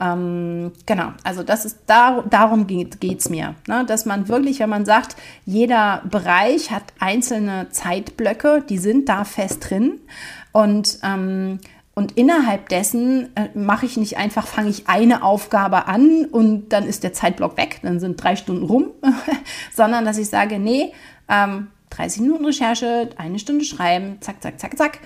ähm, 0.00 0.72
genau, 0.86 1.12
also 1.22 1.42
das 1.42 1.64
ist 1.64 1.78
da, 1.86 2.24
darum 2.28 2.66
geht 2.66 3.02
es 3.02 3.30
mir, 3.30 3.54
ne? 3.68 3.84
dass 3.86 4.06
man 4.06 4.28
wirklich, 4.28 4.60
wenn 4.60 4.70
man 4.70 4.84
sagt, 4.84 5.16
jeder 5.44 6.02
Bereich 6.10 6.70
hat 6.70 6.92
einzelne 6.98 7.68
Zeitblöcke, 7.70 8.64
die 8.68 8.78
sind 8.78 9.08
da 9.08 9.24
fest 9.24 9.70
drin. 9.70 10.00
Und 10.52 10.98
ähm, 11.02 11.58
und 11.96 12.16
innerhalb 12.18 12.70
dessen 12.70 13.34
äh, 13.36 13.50
mache 13.54 13.86
ich 13.86 13.96
nicht 13.96 14.16
einfach, 14.16 14.48
fange 14.48 14.68
ich 14.68 14.88
eine 14.88 15.22
Aufgabe 15.22 15.86
an 15.86 16.24
und 16.24 16.70
dann 16.70 16.84
ist 16.84 17.04
der 17.04 17.12
Zeitblock 17.12 17.56
weg, 17.56 17.78
dann 17.82 18.00
sind 18.00 18.22
drei 18.22 18.34
Stunden 18.34 18.64
rum, 18.64 18.90
sondern 19.72 20.04
dass 20.04 20.18
ich 20.18 20.28
sage, 20.28 20.58
nee, 20.58 20.92
ähm, 21.28 21.68
30 21.90 22.22
Minuten 22.22 22.44
Recherche, 22.46 23.10
eine 23.16 23.38
Stunde 23.38 23.64
schreiben, 23.64 24.16
zack, 24.20 24.42
zack, 24.42 24.58
zack, 24.58 24.76
zack 24.76 24.98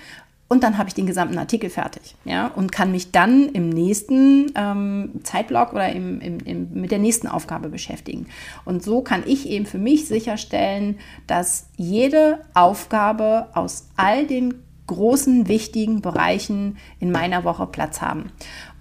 und 0.49 0.63
dann 0.63 0.79
habe 0.79 0.89
ich 0.89 0.95
den 0.95 1.05
gesamten 1.05 1.37
Artikel 1.37 1.69
fertig, 1.69 2.15
ja, 2.25 2.47
und 2.47 2.71
kann 2.71 2.91
mich 2.91 3.11
dann 3.11 3.49
im 3.49 3.69
nächsten 3.69 4.51
ähm, 4.55 5.11
Zeitblock 5.23 5.73
oder 5.73 5.89
im, 5.89 6.19
im, 6.19 6.39
im, 6.39 6.69
mit 6.73 6.89
der 6.89 6.97
nächsten 6.97 7.27
Aufgabe 7.27 7.69
beschäftigen. 7.69 8.25
Und 8.65 8.83
so 8.83 9.01
kann 9.01 9.23
ich 9.27 9.47
eben 9.47 9.67
für 9.67 9.77
mich 9.77 10.07
sicherstellen, 10.07 10.97
dass 11.27 11.67
jede 11.77 12.39
Aufgabe 12.55 13.47
aus 13.53 13.87
all 13.95 14.25
den 14.25 14.55
großen, 14.89 15.47
wichtigen 15.47 16.01
Bereichen 16.01 16.77
in 16.99 17.11
meiner 17.11 17.43
Woche 17.43 17.67
Platz 17.67 18.01
haben. 18.01 18.31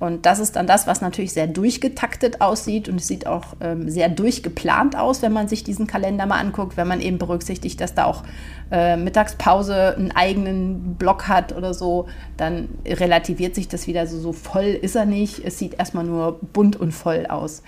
Und 0.01 0.27
das 0.27 0.39
ist 0.39 0.57
dann 0.57 0.67
das, 0.67 0.87
was 0.87 1.01
natürlich 1.01 1.33
sehr 1.33 1.47
durchgetaktet 1.47 2.41
aussieht 2.41 2.89
und 2.89 2.97
es 2.97 3.09
sieht 3.09 3.27
auch 3.27 3.57
ähm, 3.61 3.91
sehr 3.91 4.09
durchgeplant 4.09 4.97
aus, 4.97 5.23
wenn 5.23 5.33
man 5.33 5.49
sich 5.49 5.65
diesen 5.65 5.87
Kalender 5.87 6.25
mal 6.25 6.39
anguckt, 6.39 6.77
wenn 6.77 6.89
man 6.89 7.01
eben 7.01 7.19
berücksichtigt, 7.19 7.81
dass 7.81 7.95
da 7.95 8.05
auch 8.05 8.23
äh, 8.71 8.97
Mittagspause 8.97 9.97
einen 9.97 10.13
eigenen 10.13 10.95
Block 10.95 11.29
hat 11.29 11.55
oder 11.55 11.75
so, 11.75 12.07
dann 12.37 12.69
relativiert 12.87 13.55
sich 13.55 13.69
das 13.69 13.87
wieder 13.87 14.07
so, 14.07 14.19
so 14.19 14.33
voll 14.33 14.67
ist 14.67 14.95
er 14.95 15.05
nicht. 15.05 15.45
Es 15.45 15.59
sieht 15.59 15.79
erstmal 15.79 16.05
nur 16.05 16.39
bunt 16.53 16.77
und 16.77 16.93
voll 16.93 17.27
aus. 17.27 17.63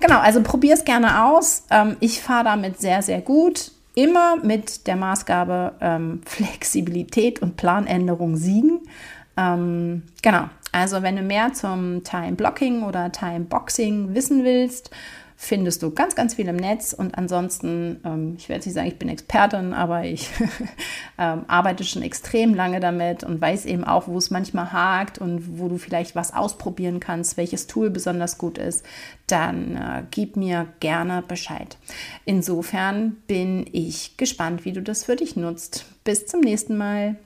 Genau, 0.00 0.18
also 0.18 0.42
probier 0.42 0.74
es 0.74 0.84
gerne 0.84 1.24
aus. 1.24 1.64
Ähm, 1.70 1.96
ich 2.00 2.20
fahre 2.20 2.44
damit 2.44 2.80
sehr, 2.80 3.00
sehr 3.02 3.20
gut 3.20 3.72
immer 3.96 4.36
mit 4.36 4.86
der 4.86 4.94
Maßgabe 4.94 5.74
ähm, 5.80 6.20
Flexibilität 6.24 7.42
und 7.42 7.56
Planänderung 7.56 8.36
siegen. 8.36 8.82
Ähm, 9.36 10.02
genau, 10.22 10.44
also 10.70 11.02
wenn 11.02 11.16
du 11.16 11.22
mehr 11.22 11.54
zum 11.54 12.04
Time 12.04 12.32
Blocking 12.32 12.82
oder 12.82 13.10
Time 13.10 13.46
Boxing 13.46 14.14
wissen 14.14 14.44
willst, 14.44 14.90
findest 15.36 15.82
du 15.82 15.90
ganz, 15.90 16.14
ganz 16.14 16.34
viel 16.34 16.48
im 16.48 16.56
Netz. 16.56 16.94
Und 16.94 17.16
ansonsten, 17.16 18.00
ähm, 18.04 18.34
ich 18.38 18.48
werde 18.48 18.64
nicht 18.64 18.74
sagen, 18.74 18.88
ich 18.88 18.98
bin 18.98 19.08
Expertin, 19.08 19.74
aber 19.74 20.04
ich 20.04 20.30
ähm, 21.18 21.44
arbeite 21.46 21.84
schon 21.84 22.02
extrem 22.02 22.54
lange 22.54 22.80
damit 22.80 23.22
und 23.22 23.40
weiß 23.40 23.66
eben 23.66 23.84
auch, 23.84 24.08
wo 24.08 24.16
es 24.16 24.30
manchmal 24.30 24.72
hakt 24.72 25.18
und 25.18 25.58
wo 25.58 25.68
du 25.68 25.76
vielleicht 25.76 26.16
was 26.16 26.32
ausprobieren 26.32 27.00
kannst, 27.00 27.36
welches 27.36 27.66
Tool 27.66 27.90
besonders 27.90 28.38
gut 28.38 28.56
ist. 28.56 28.84
Dann 29.26 29.76
äh, 29.76 30.02
gib 30.10 30.36
mir 30.36 30.68
gerne 30.80 31.22
Bescheid. 31.26 31.76
Insofern 32.24 33.16
bin 33.26 33.66
ich 33.70 34.16
gespannt, 34.16 34.64
wie 34.64 34.72
du 34.72 34.80
das 34.80 35.04
für 35.04 35.16
dich 35.16 35.36
nutzt. 35.36 35.84
Bis 36.04 36.26
zum 36.26 36.40
nächsten 36.40 36.76
Mal. 36.76 37.16